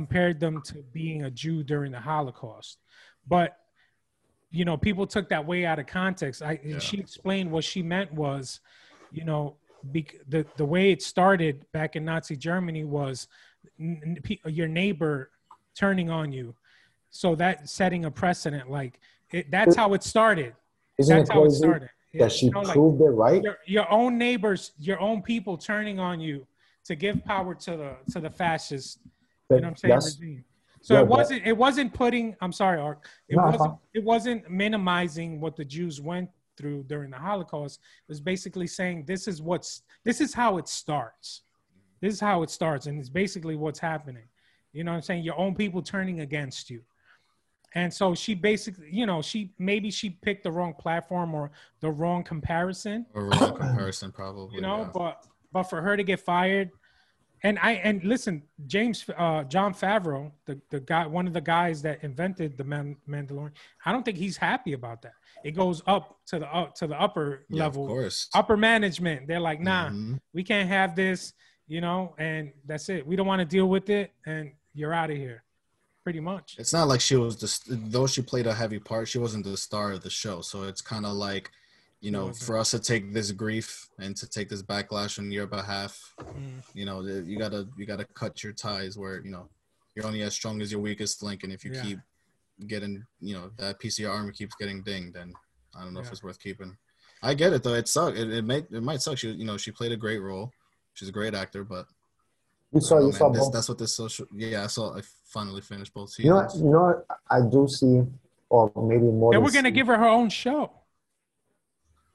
[0.00, 2.76] compared them to being a jew during the holocaust.
[3.26, 3.56] But
[4.50, 6.42] you know people took that way out of context.
[6.42, 6.78] I Yeah.
[6.78, 8.60] she explained what she meant was
[9.10, 9.56] you know
[9.94, 13.26] bec- the the way it started back in nazi germany was
[13.80, 15.30] n- n- your neighbor
[15.74, 16.54] turning on you.
[17.08, 19.00] So that setting a precedent like
[19.32, 20.52] it, that's how it started.
[20.98, 21.88] Isn't that's it how it started.
[22.20, 23.42] That she You know, like, proved it right?
[23.42, 26.46] your, your own neighbors your own people turning on you
[26.84, 28.98] to give power to the to the fascist
[29.50, 29.94] you know what I'm saying?
[29.94, 30.18] Yes.
[30.20, 30.44] Regime.
[30.82, 31.46] So Yeah, it wasn't.
[31.46, 32.36] It wasn't putting.
[32.40, 33.08] I'm sorry, Ark.
[33.28, 33.74] It No, wasn't.
[33.94, 37.80] It wasn't minimizing what the Jews went through during the Holocaust.
[38.08, 39.82] It was basically saying this is what's.
[40.04, 41.42] This is how it starts.
[42.00, 44.24] This is how it starts, and it's basically what's happening.
[44.72, 45.24] You know what I'm saying?
[45.24, 46.82] Your own people turning against you.
[47.74, 51.90] And so she basically, you know, she maybe she picked the wrong platform or the
[51.90, 54.54] wrong comparison Or real comparison, probably.
[54.56, 54.90] you know yeah.
[54.94, 56.70] but but for her to get fired
[57.42, 61.82] and i and listen james uh jon favreau the, the guy one of the guys
[61.82, 63.52] that invented the Man- mandalorian
[63.84, 65.12] i don't think he's happy about that
[65.44, 68.28] it goes up to the up to the upper yeah, level of course.
[68.34, 70.18] upper management they're like nah Mhm.
[70.32, 71.34] we can't have this
[71.68, 75.10] you know and that's it we don't want to deal with it and you're out
[75.10, 75.42] of here
[76.04, 77.50] pretty much It's not like she was the
[77.94, 79.08] though she played a heavy part.
[79.08, 81.50] She wasn't the star of the show, so it's kind of like,
[82.06, 82.46] you know, wasn't.
[82.46, 86.62] for us to take this grief and to take this backlash on your behalf, Mm.
[86.72, 89.48] you know, you gotta you gotta cut your ties where you know
[89.94, 91.82] you're only as strong as your weakest link, and if you Yeah.
[91.82, 91.98] keep
[92.68, 95.34] getting, you know, that piece of your armor keeps getting dinged, then
[95.76, 96.76] I don't know if it's worth keeping.
[97.22, 97.74] I get it though.
[97.74, 98.16] It sucked.
[98.16, 99.18] It, it may it might suck.
[99.18, 100.52] She you know she played a great role.
[100.94, 101.86] She's a great actor, but
[102.72, 103.52] You saw, know, you man, saw this- both.
[103.52, 104.26] that's what this social.
[104.32, 104.96] Yeah, I saw.
[104.96, 105.02] I
[105.36, 107.06] finally finished both You know, what, you know what?
[107.36, 108.02] I do see,
[108.48, 109.32] or maybe more.
[109.32, 110.70] they than were gonna see- give her her own show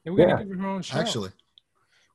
[0.04, 0.42] they were gonna Yeah.
[0.42, 1.30] give her her own show Actually,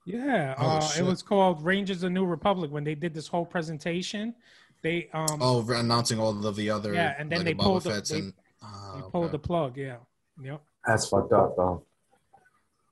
[0.06, 3.46] Yeah, Oh, uh, it was called Rangers of New Republic when they did this whole
[3.46, 4.34] presentation.
[4.82, 7.64] They um Oh, announcing all of the other Yeah, and then like they the Boba
[7.64, 9.32] pulled the- they- and ah, they pulled okay.
[9.34, 9.78] the plug.
[9.78, 9.98] Yeah,
[10.42, 10.62] yep.
[10.86, 11.84] That's fucked up, though.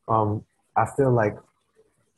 [0.07, 0.43] Um,
[0.75, 1.37] I feel like,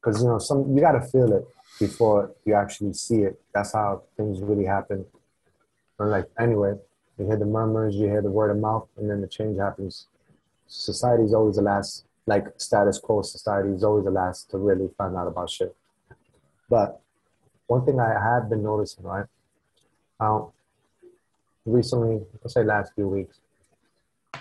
[0.02, 1.46] cause you know, some you gotta feel it
[1.80, 3.40] before you actually see it.
[3.54, 5.06] That's how things really happen.
[6.00, 6.74] Or like, anyway,
[7.20, 10.08] you hear the murmurs, you hear the word of mouth, and then the change happens.
[10.66, 13.24] Society is always the last, like status quo.
[13.24, 15.76] Society is always the last to really find out about shit.
[16.70, 17.00] But
[17.66, 19.26] one thing I have been noticing, right?
[20.20, 20.50] Um,
[21.66, 23.40] recently, let's say last few weeks,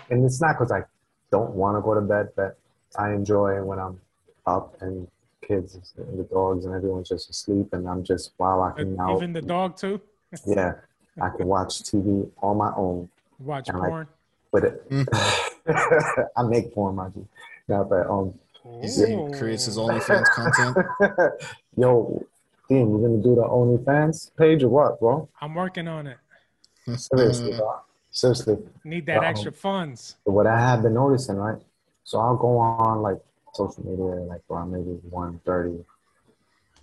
[0.09, 0.83] and it's not because I
[1.31, 2.57] don't want to go to bed, but
[2.97, 3.99] I enjoy when I'm
[4.45, 5.07] up and
[5.41, 9.15] kids and the dogs and everyone's just asleep, and I'm just wow, I can now,
[9.17, 10.01] Even the dog too.
[10.45, 10.73] yeah,
[11.21, 13.09] I can watch TV on my own
[13.39, 14.07] Watch And, like, porn.
[14.51, 14.83] with it.
[16.37, 17.27] I make porn, mind you.
[17.67, 18.33] No, but um,
[18.81, 20.77] He's- he creates his OnlyFans content.
[21.77, 22.25] yo,
[22.69, 25.27] Dean, you gonna do the OnlyFans page or what, bro?
[25.41, 26.17] I'm working on it.
[26.95, 27.81] Seriously, bro.
[28.11, 28.57] Seriously.
[28.83, 29.25] Need that Uh-oh.
[29.27, 30.15] extra funds.
[30.23, 31.61] What I have been noticing, right?
[32.03, 33.19] So I'll go on like
[33.53, 35.83] social media like around maybe 1.30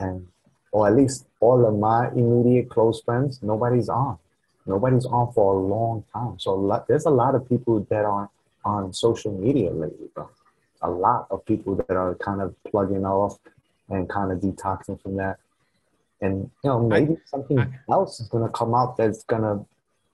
[0.00, 0.26] and
[0.72, 4.18] or at least all of my immediate close friends, nobody's on.
[4.66, 6.38] Nobody's on for a long time.
[6.38, 8.30] So a lot, there's a lot of people that aren't
[8.64, 10.28] on social media lately, bro.
[10.84, 13.38] A lot of people that are kind of plugging off
[13.88, 15.38] and kind of detoxing from that.
[16.20, 19.64] And you know, maybe something I- else is gonna come out that's gonna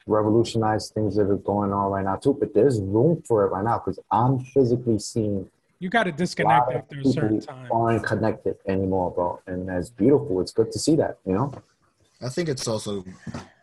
[0.07, 2.35] revolutionize things that are going on right now too.
[2.39, 5.51] But there's room for it right now because I'm physically seeing
[5.81, 7.67] You got to a disconnect after a certain time.
[7.73, 9.41] aren't connected anymore, bro.
[9.47, 10.41] And that's beautiful.
[10.41, 11.53] It's good to see that, you know.
[12.23, 13.05] I think it's also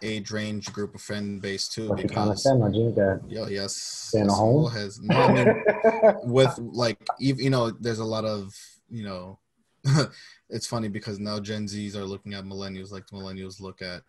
[0.02, 3.22] age range group of friend base too you trying to because?
[3.28, 4.72] Yeah, yes, Stay a yes, home?
[4.72, 5.64] has no, I mean,
[6.24, 8.56] with like you know there's a lot of
[8.90, 9.40] you know
[10.50, 14.02] it's funny because now gen z's are looking at millennials like millennials look at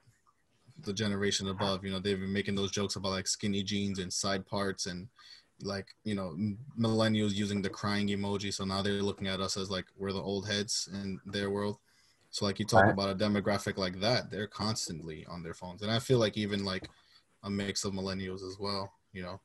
[0.82, 1.84] the generation above.
[1.84, 5.09] You know they've been making those jokes about like skinny jeans and side parts and
[5.62, 6.36] like you know
[6.78, 8.53] millennials using the crying emoji.
[8.53, 11.78] So now they're looking at us as like we're the old heads in their world
[12.31, 12.93] so like you talk Right.
[12.93, 16.64] about a demographic like that they're constantly on their phones and i feel like even
[16.64, 16.89] like
[17.45, 19.41] a mix of millennials as well you know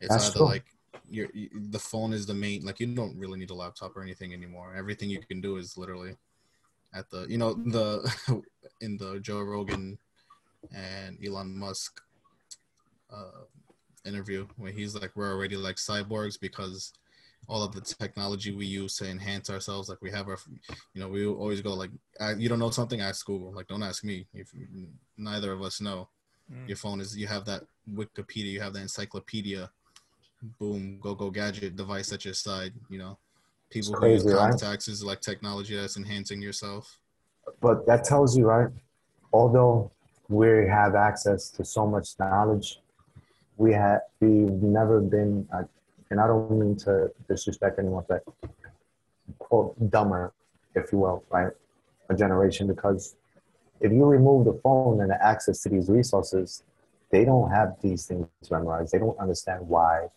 [0.00, 0.46] it's That's either true.
[0.48, 0.64] like
[1.08, 4.02] your you- the phone is the main like you don't really need a laptop or
[4.02, 6.14] anything anymore everything you can do is literally
[6.94, 8.42] at the you know the
[8.80, 9.98] in the joe rogan
[10.74, 12.00] and elon musk
[13.10, 13.44] uh
[14.06, 16.92] interview where he's like we're already like cyborgs because
[17.50, 20.38] all of the technology we use to enhance ourselves like we have our
[20.94, 21.90] you know we always go like
[22.20, 24.48] I, you don't know something ask google like don't ask me if
[25.16, 26.08] neither of us know
[26.52, 26.66] Mm.
[26.66, 27.62] your phone is you have that
[28.00, 29.70] wikipedia you have that encyclopedia
[30.58, 33.16] boom go go gadget device at your side you know
[33.70, 34.50] people who use crazy, right?
[34.50, 36.98] contacts is like technology that's enhancing yourself
[37.60, 38.68] but that tells you, right?
[39.32, 39.92] Although
[40.28, 42.80] we have access to so much knowledge,
[43.56, 45.64] we have we've never been, uh,
[46.10, 48.24] and I don't mean to disrespect anyone, but
[49.38, 50.32] quote dumber,
[50.74, 51.52] if you will, right?
[52.08, 53.16] A generation because
[53.80, 56.64] if you remove the phone and the access to these resources,
[57.10, 58.92] they don't have these things memorized.
[58.92, 60.08] They don't understand why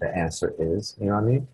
[0.00, 0.96] the answer is.
[1.00, 1.48] You know what I mean?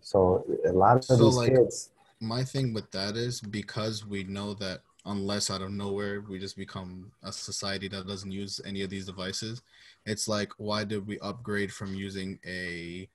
[0.00, 4.24] So a lot of So, these like, kids, my thing with that is because we
[4.24, 8.82] know that unless out of nowhere we just become a society that doesn't use any
[8.82, 9.62] of these devices
[10.04, 13.08] it's like why did we upgrade from using a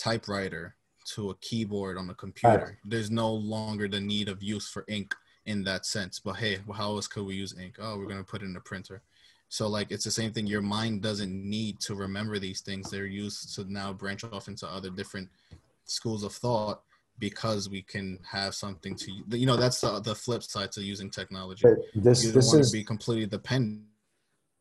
[0.00, 0.74] typewriter
[1.14, 2.78] to a keyboard on a computer.
[2.84, 5.14] There's no longer the need of use for ink
[5.46, 6.20] in that sense.
[6.20, 7.76] But hey well, how else could we use ink?
[7.80, 9.02] Oh we're going to put it in a printer.
[9.48, 10.46] So like it's the same thing.
[10.46, 12.90] Your mind doesn't need to remember these things.
[12.90, 15.28] They're used to now branch off into other different
[15.84, 16.82] schools of thought
[17.18, 21.10] because we can have something to you know that's the, the flip side to using
[21.10, 21.66] technology.
[21.94, 23.82] This you don't this want is to be completely dependent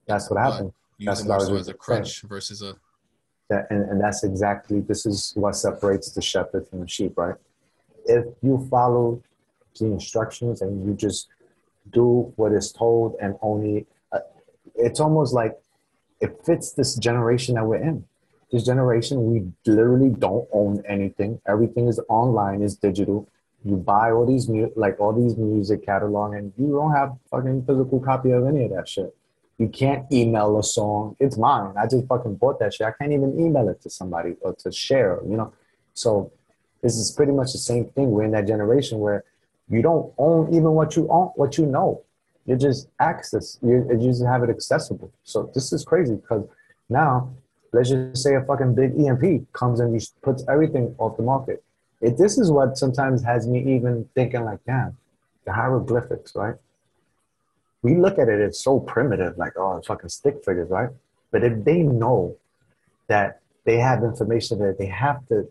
[0.09, 0.73] that's what happened.
[0.99, 1.77] That's what I was so as a say.
[1.77, 2.75] crutch versus a
[3.49, 7.35] That, and, and that's exactly this is what separates the shepherd from the sheep, right?
[8.05, 9.23] If you follow
[9.79, 11.29] the instructions and you just
[11.91, 14.19] do what is told and only, uh,
[14.75, 15.57] it's almost like
[16.21, 18.05] it fits this generation that we're in.
[18.51, 21.39] This generation, we literally don't own anything.
[21.47, 23.27] Everything is online, is digital.
[23.63, 27.65] You buy all these mu- like all these music catalog, and you don't have fucking
[27.65, 29.15] physical copy of any of that shit.
[29.59, 31.17] You can't email a song.
[31.19, 31.73] It's mine.
[31.77, 32.87] I just fucking bought that shit.
[32.87, 35.53] I can't even email it to somebody or to share, you know?
[35.93, 36.31] So
[36.81, 38.09] this is pretty much the same thing.
[38.09, 39.25] We're in that generation where
[39.69, 42.01] you don't own even what you own, what you know.
[42.45, 45.11] You just access, you, you just have it accessible.
[45.23, 46.47] So this is crazy because
[46.87, 47.31] now,
[47.73, 51.61] let's just say a fucking big EMP comes and puts everything off the market.
[52.01, 54.97] it, this is what sometimes has me even thinking like, damn,
[55.45, 56.55] the hieroglyphics, right?
[57.81, 60.89] We look at it, it's so primitive, like, oh, fucking stick figures, right?
[61.31, 62.35] But if they know
[63.07, 65.47] that they have information that they have to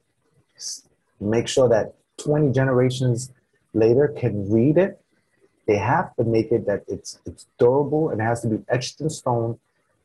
[1.20, 3.32] make sure that 20 generations
[3.72, 5.00] later can read it,
[5.66, 9.00] they have to make it that it's it's durable and it has to be etched
[9.00, 9.58] in stone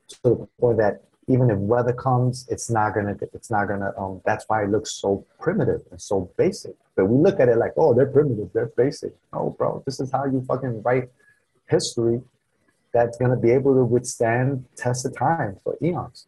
[0.09, 4.21] to the point that even if weather comes, it's not gonna it's not gonna um
[4.26, 6.76] that's why it looks so primitive and so basic.
[6.95, 9.13] But we look at it like, oh, they're primitive, they're basic.
[9.32, 11.09] No, bro, this is how you fucking write
[11.68, 12.22] history
[12.93, 16.28] that's gonna be able to withstand test of time for eons.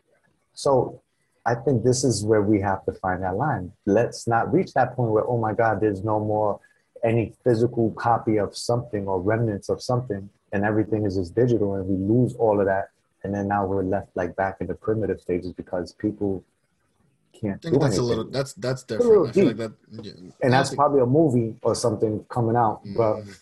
[0.53, 1.01] So
[1.45, 3.71] I think this is where we have to find that line.
[3.85, 6.59] Let's not reach that point where, oh my God, there's no more
[7.03, 11.85] any physical copy of something or remnants of something, and everything is just digital, and
[11.87, 12.89] we lose all of that,
[13.23, 16.43] and then now we're left like back in the primitive stages because people
[17.39, 19.29] can't I do think that's a little that's that's different.
[19.29, 20.13] I feel like that, yeah.
[20.41, 23.39] and that's probably a movie or something coming out, but Mhm.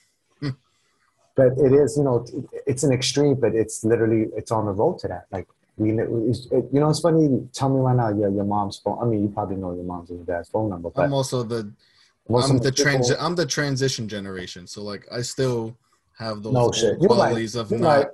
[1.36, 2.26] But it is you know
[2.66, 5.26] it's an extreme, but it's literally it's on the road to that.
[5.32, 7.48] Like we, it, you know, it's funny.
[7.54, 9.00] Tell me right now, your your mom's phone.
[9.02, 11.44] I mean, you probably know your mom's and your dad's phone number, but I'm also
[11.44, 11.72] the
[12.30, 14.68] I'm the transi- I'm the transition generation.
[14.68, 15.76] So like I still
[16.18, 17.00] have those No shit.
[17.00, 18.08] Qualities of not right.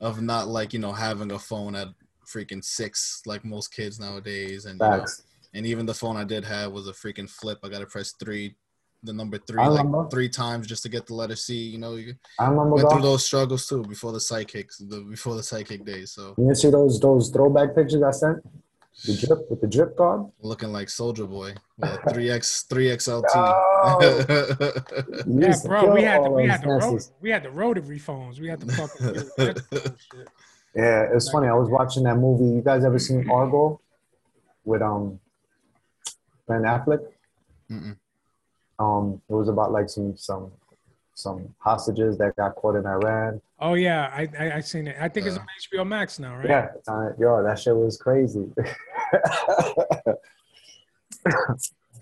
[0.00, 1.88] of not like you know having a phone at
[2.26, 5.04] freaking six like most kids nowadays and you know,
[5.52, 7.60] and even the phone I did have was a freaking flip.
[7.62, 8.56] I gotta press three,
[9.04, 10.08] the number three I like remember.
[10.10, 11.54] three times just to get the letter C.
[11.54, 15.34] You know, you I remember went through those struggles too before the psychics, the before
[15.36, 16.12] the psychic days.
[16.12, 18.38] So You see those those throwback pictures I sent?
[19.04, 20.26] The drip with the drip card.
[20.40, 21.54] looking like Soldier Boy,
[22.10, 23.34] three X three XLT.
[25.26, 28.40] Yeah, bro, we had the, we had the road, we had the rotary phones.
[28.40, 29.96] We had the fucking we had the.
[30.74, 31.48] Yeah, it's funny.
[31.48, 32.46] I was watching that movie.
[32.56, 33.80] You guys ever seen Argo
[34.64, 35.20] with um
[36.48, 37.00] Ben Affleck?
[37.70, 37.96] Mm-mm.
[38.78, 40.50] Um, it was about like some some
[41.14, 43.40] some hostages that got caught in Iran.
[43.60, 44.96] Oh yeah, I I, I seen it.
[45.00, 45.42] I think it's Yeah.
[45.80, 46.48] on HBO Max now, right?
[46.48, 48.50] Yeah, uh, yo, that shit was crazy.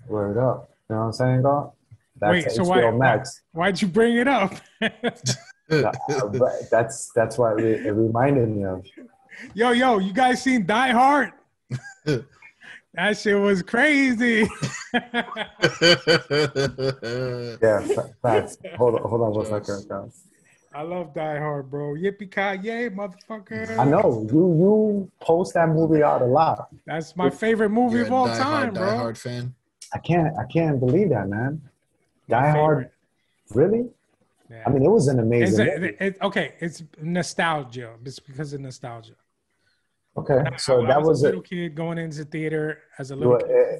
[0.07, 0.69] Word up.
[0.89, 1.71] You know what I'm saying, God?
[2.19, 3.41] That's Wait, so HBO why- Max.
[3.51, 4.53] Why'd you bring it up?
[5.69, 8.85] That's that's what it, it reminded me of.
[9.53, 11.31] yo, yo, you guys seen Die Hard?
[12.95, 14.47] that shit was crazy.
[17.61, 18.57] Yeah, fa- facts.
[18.77, 20.21] Hold on, hold on one second, guys.
[20.75, 21.93] I love Die Hard, bro.
[21.93, 23.77] Yippee ki yay, motherfucker!
[23.77, 26.69] I know you you post that movie out a lot.
[26.85, 28.85] That's my favorite movie You're of all die time, hard, bro.
[28.89, 29.53] Die Hard fan.
[29.93, 31.61] I can't I can't believe that, man.
[32.27, 32.89] My Die Hard,
[33.53, 33.85] really?
[34.49, 34.63] Yeah.
[34.65, 35.25] I mean, it was an It's
[35.57, 35.67] amazing.
[35.67, 35.97] a- movie.
[35.99, 37.93] it- okay, it's nostalgia.
[38.03, 39.13] It's because of nostalgia.
[40.15, 41.29] Okay, so I, that I was, was a it.
[41.29, 43.49] little kid going into theater as a little were, kid.
[43.49, 43.77] eh,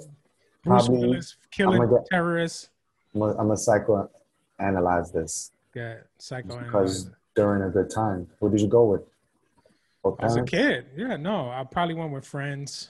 [0.63, 2.69] Bruce probably- Willis killing I'm gonna terrorists.
[3.13, 3.53] I'm gonna, I'm gonna
[4.59, 6.57] psychoanalyze this Yeah, psycho.
[6.59, 8.27] because during a good time.
[8.39, 9.01] Who did you go with?
[10.19, 12.89] As a kid, yeah, no, I probably went with friends.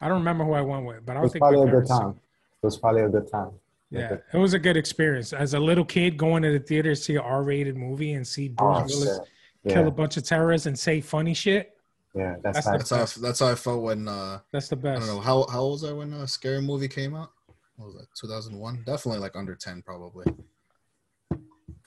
[0.00, 1.86] I don't remember who I went with, but I don't was think probably a good
[1.88, 2.10] time.
[2.10, 3.50] It was probably a good time.
[3.90, 5.32] Yeah, it was a good experience.
[5.32, 8.48] As a little kid, going to the theater to see an R-rated movie and see
[8.48, 9.20] Bruce Oh, Willis
[9.68, 11.73] kill a bunch of terrorists and say funny shit.
[12.14, 14.76] Yeah, that's, That's the- That's how I, that's how I felt when uh, That's the
[14.76, 15.02] best.
[15.02, 17.30] I don't know how how old was I when uh, Scary Movie came out?
[17.76, 18.06] What was that?
[18.14, 18.84] 2001.
[18.86, 20.26] Definitely like under 10, probably.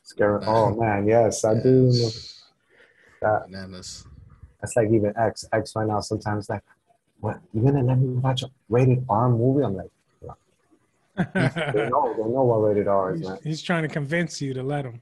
[0.03, 0.43] Scary.
[0.45, 1.91] Oh man, yes, I do.
[3.21, 4.05] That, Bananas.
[4.61, 5.45] that's like even X.
[5.53, 6.61] X right now sometimes like,
[7.19, 7.39] what?
[7.53, 9.63] you're gonna let me watch a rated R movie?
[9.65, 9.89] I'm like,
[11.73, 13.39] they know, they know what rated R is, he's, man.
[13.43, 15.01] he's trying to convince you to let him.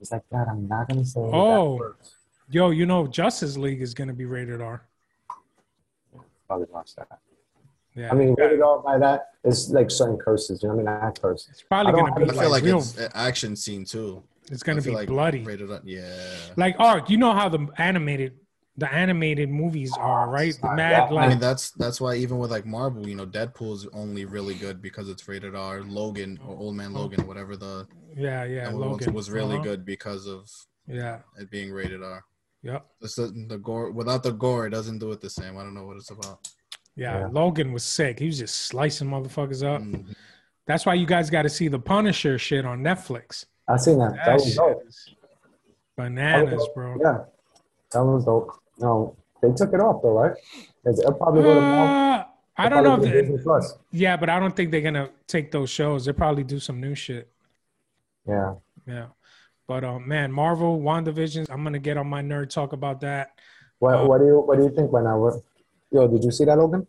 [0.00, 0.46] It's like that.
[0.48, 1.20] I'm not gonna say.
[1.20, 1.72] Oh.
[1.74, 2.14] that works.
[2.50, 4.86] Yo, you know Justice League is going to be rated R.
[6.46, 7.08] Probably watch that.
[7.94, 8.62] Yeah, I mean, rated it.
[8.62, 10.62] R by that is like certain curses.
[10.62, 11.02] You know what I mean?
[11.08, 11.48] I curse.
[11.50, 12.78] it's probably going to be feel like, like real.
[12.78, 14.22] it's an action scene too.
[14.50, 15.42] It's going to be like bloody.
[15.42, 16.04] Rated R, Yeah.
[16.56, 18.34] Like art, you know how the animated,
[18.76, 20.54] the animated movies are, right?
[20.60, 23.86] The mad yeah, I mean that's that's why even with like Marvel, you know, Deadpool's
[23.94, 25.80] only really good because it's rated R.
[25.82, 27.86] Logan or Old Man Logan, whatever the
[28.16, 28.64] yeah, yeah.
[28.64, 29.64] that was, Logan was really Uh-huh.
[29.64, 30.50] good because of
[30.86, 32.22] Yeah, it being rated R.
[32.64, 32.84] yep.
[33.00, 35.56] This the gore without the gore, it doesn't do it the same.
[35.58, 36.38] I don't know what it's about.
[36.96, 37.28] Yeah, Yeah.
[37.30, 38.18] Logan was sick.
[38.18, 39.80] He was just slicing motherfuckers up.
[39.82, 40.14] Mhm.
[40.66, 43.44] That's why you guys got to see the Punisher shit on Netflix.
[43.68, 44.14] I seen that.
[44.16, 44.82] That That was shit dope.
[44.88, 45.14] is
[45.96, 46.96] bananas, bro.
[47.00, 47.24] Yeah,
[47.92, 48.50] that was dope.
[48.78, 50.32] No, they took it off though, right?
[50.84, 52.24] It's- It'll probably go to Uh,
[52.56, 52.94] I don't know.
[52.94, 53.78] If Probably go to they, Plus.
[53.90, 56.04] yeah, but I don't think they're gonna take those shows.
[56.04, 57.28] They'll probably do some new shit.
[58.26, 58.54] Yeah.
[58.86, 59.06] Yeah.
[59.66, 63.30] But um, man, Marvel, WandaVision, I'm gonna get on my nerd talk about that.
[63.78, 65.18] What Uh, What do you What do you think right now?
[65.18, 65.34] What,
[65.90, 66.86] yo, did you see that, Logan?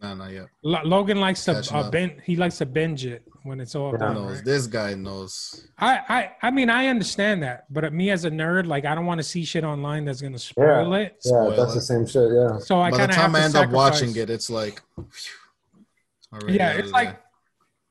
[0.00, 0.46] No, not yet.
[0.62, 1.92] Lo- Logan likes to Catching uh, up.
[1.92, 3.98] bin- he likes to binge it when it's all Yeah.
[3.98, 4.14] done.
[4.14, 4.44] knows right?
[4.44, 5.66] this guy knows.
[5.78, 9.06] I, I I mean I understand that, but me as a nerd, like I don't
[9.06, 11.16] want to see shit online that's gonna spoil it.
[11.24, 11.74] Yeah, Spoil that's it.
[11.74, 12.30] the same shit.
[12.32, 12.58] Yeah.
[12.58, 14.48] So I By kind the of have time to I end up watching it, it's
[14.48, 14.80] like.
[14.96, 17.20] phew, Yeah, it's like there.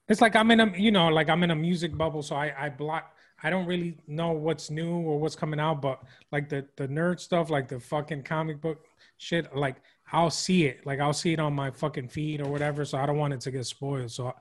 [0.08, 2.54] it's like I'm in a you know like I'm in a music bubble, so I
[2.58, 3.14] I block.
[3.44, 7.20] I don't really know what's new or what's coming out, but like the the nerd
[7.20, 8.86] stuff, like the fucking comic book
[9.18, 9.78] shit, like
[10.12, 12.86] I'll see it, like I'll see it on my fucking feed or whatever.
[12.86, 14.12] So I don't want it to get spoiled.
[14.12, 14.34] So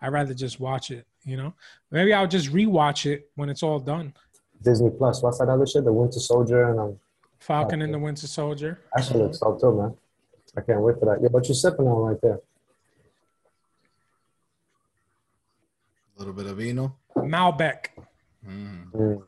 [0.00, 1.06] I'd rather just watch it.
[1.24, 1.54] You know,
[1.90, 4.14] maybe I'll just rewatch it when it's all done.
[4.62, 5.22] Disney Plus.
[5.22, 5.84] What's that other shit?
[5.84, 6.98] The Winter Soldier and um,
[7.38, 8.80] Falcon and the Winter Soldier.
[8.94, 9.94] that shit looks dope too, man.
[10.56, 11.22] I can't wait for that.
[11.22, 12.40] Yeah, what you sipping on right there?
[16.16, 16.96] a little bit of vino.
[17.16, 17.90] Malbec.
[18.48, 18.90] Mm.
[18.92, 19.22] Mm.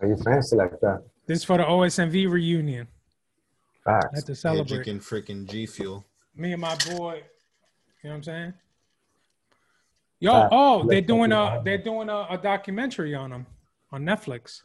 [0.00, 1.02] Are you fancy like that?
[1.26, 2.86] This is for the OSNV reunion.
[3.86, 4.14] I Facts.
[4.14, 4.84] had to Yeah, celebrate.
[4.84, 6.04] drinking freaking G Fuel.
[6.34, 7.22] Me and my boy.
[8.02, 8.54] You know what I'm saying?
[10.20, 10.48] Yo, Facts.
[10.52, 13.46] oh, they're doing a they're doing a, a documentary on them
[13.92, 14.62] on Netflix.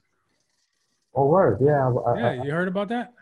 [1.14, 1.58] Oh, word.
[1.62, 1.92] Yeah.
[2.08, 3.14] I, I, Yeah, you heard about that?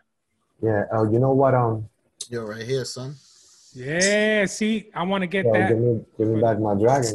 [0.61, 0.83] yeah.
[0.91, 1.53] Oh, you know what?
[1.55, 1.89] Um,
[2.29, 3.15] Yo, right here, son.
[3.73, 4.45] Yeah.
[4.45, 5.69] See, I want to get yo, that.
[5.69, 7.13] give me, give me back my dragon.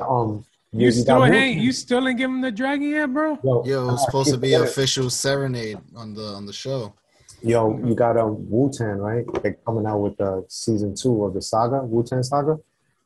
[0.00, 1.58] Um, You got still Wu- hang?
[1.58, 3.38] You still ain't give him the dragon yet, bro?
[3.42, 6.94] Yo, Yo, it was supposed to be an official serenade on the on the show.
[7.42, 9.24] Yo, you got um Wu Tang, right?
[9.42, 12.58] They're coming out with uh, season two of the saga, Wu Tang saga,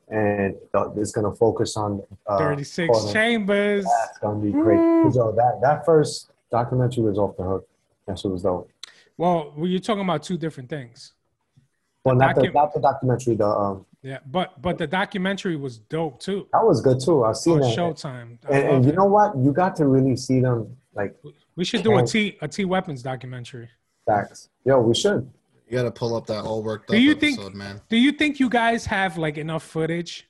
[0.08, 3.12] and uh, it's gonna focus on uh, Thirty six Conan.
[3.12, 3.84] chambers.
[3.84, 4.76] That's gonna be great.
[4.76, 5.12] Woo.
[5.12, 7.68] So that that first documentary was off the hook.
[8.06, 8.70] That shit was dope.
[9.16, 11.12] Well, well, you're talking about two different things.
[12.02, 13.36] Well, not the not the documentary.
[13.36, 16.46] The um Yeah, but but the documentary was dope too.
[16.52, 17.24] that was good too.
[17.24, 17.76] I've seen it.
[17.76, 18.38] Showtime.
[18.48, 18.96] I And, and you it.
[18.96, 19.34] know what?
[19.36, 21.16] You got to really see them like
[21.56, 23.70] we should do a Can't- T a T weapons documentary.
[24.06, 24.50] facts.
[24.66, 25.30] Yo, we should.
[25.66, 27.80] You gotta pull up that all worked Do up you think- man.
[27.88, 30.28] Do you think you guys have like enough footage?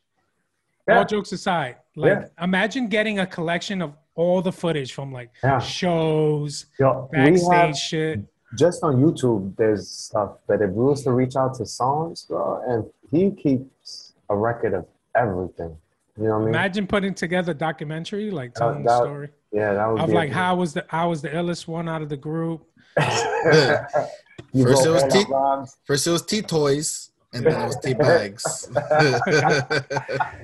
[0.86, 0.98] Yeah.
[0.98, 2.44] All jokes aside, like Yeah.
[2.44, 5.58] imagine getting a collection of all the footage from like Yeah.
[5.58, 8.20] shows, Yo, backstage have shit.
[8.56, 9.56] Just on YouTube.
[9.56, 14.12] There's stuff that if we was to reach out to songs, bro, and he keeps
[14.30, 14.86] a record of
[15.16, 15.76] everything.
[16.16, 16.48] You know what I mean?
[16.48, 20.14] Imagine putting together a documentary, like telling the that- story yeah, that would of be
[20.14, 22.66] like how was the I was the illest one out of the group.
[22.96, 24.08] First go
[24.52, 28.68] it was all T- First it was T toys, and then it was T bags.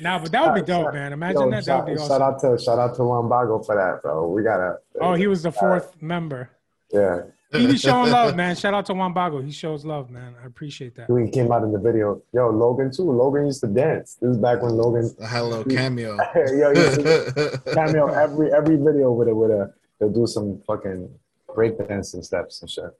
[0.00, 1.12] Nah, but that would be dope, man.
[1.12, 1.56] Imagine Yo, that.
[1.56, 2.08] That shout, would be awesome.
[2.08, 4.28] shout out to shout out to Wambago for that, bro.
[4.28, 4.76] We gotta.
[5.00, 6.50] Oh, he was the uh, fourth member.
[6.92, 7.22] yeah.
[7.52, 8.54] He be showing love, man.
[8.62, 9.42] Shout out to Wambago.
[9.42, 10.34] He shows love, man.
[10.42, 11.08] I appreciate that.
[11.08, 12.20] He came out in the video.
[12.34, 13.10] Yo, Logan too.
[13.10, 14.16] Logan used to dance.
[14.20, 15.10] This is back when Logan.
[15.22, 16.16] I had a little cameo.
[16.36, 19.72] Yo, he cameo every every video with it with a.
[19.98, 21.08] They'll do some fucking
[21.48, 22.96] breakdancing steps and shit.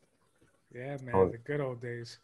[0.75, 1.29] Yeah, man, Oh.
[1.29, 2.19] the good old days.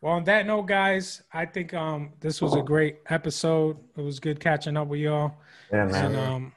[0.00, 3.78] Well, on that note, guys, I think um this was a great episode.
[3.96, 5.32] It was good catching up with y'all.
[5.72, 6.04] Yeah, man.
[6.04, 6.52] And um,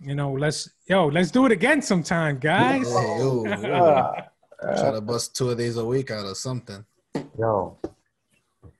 [0.00, 2.86] you know, let's yo, let's do it again sometime, guys.
[2.88, 4.14] Hey, yo,
[4.62, 4.74] yo.
[4.76, 6.84] Try to bust two of these a week out of something.
[7.38, 7.76] Yo,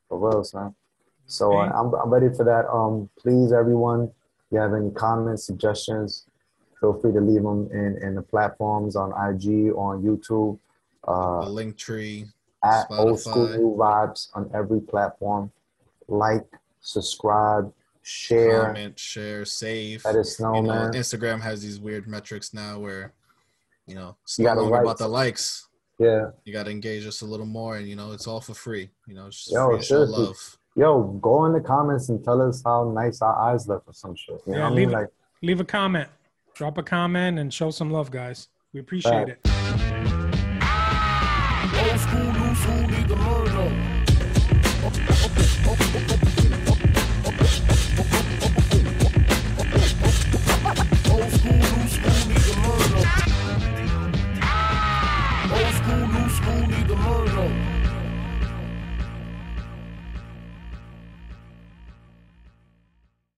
[0.09, 0.75] for real, son.
[1.27, 2.69] So uh, I'm I'm ready for that.
[2.71, 4.11] Um, please, everyone, if
[4.53, 6.27] you have any comments, suggestions,
[6.81, 10.59] feel free to leave them in in the platforms on IG or on YouTube.
[11.05, 12.27] The Uh, link tree.
[12.63, 15.51] at Old School New Vibes on every platform.
[16.09, 16.47] Like,
[16.81, 17.73] subscribe,
[18.03, 18.67] share.
[18.67, 20.05] comment, share, save.
[20.05, 20.93] Let us know, you know, man.
[20.93, 23.13] Instagram has these weird metrics now where,
[23.87, 24.83] you know, it's You no gotta longer like.
[24.83, 25.69] about the likes.
[26.01, 26.31] Yeah.
[26.45, 28.89] You got to engage us a little more, and you know, it's all for free.
[29.07, 30.25] You know, it's just Yo, free show seriously.
[30.25, 30.57] love.
[30.77, 34.17] Yo, go in the comments and tell us how nice our eyes look or some
[34.17, 34.41] shit.
[34.47, 34.97] You know Yeah, what I leave mean?
[34.97, 35.01] it.
[35.03, 35.09] Like,
[35.43, 36.09] Leave a comment,
[36.55, 38.49] drop a comment, and show some love, guys.
[38.73, 39.29] We appreciate Right.
[39.45, 40.51] it.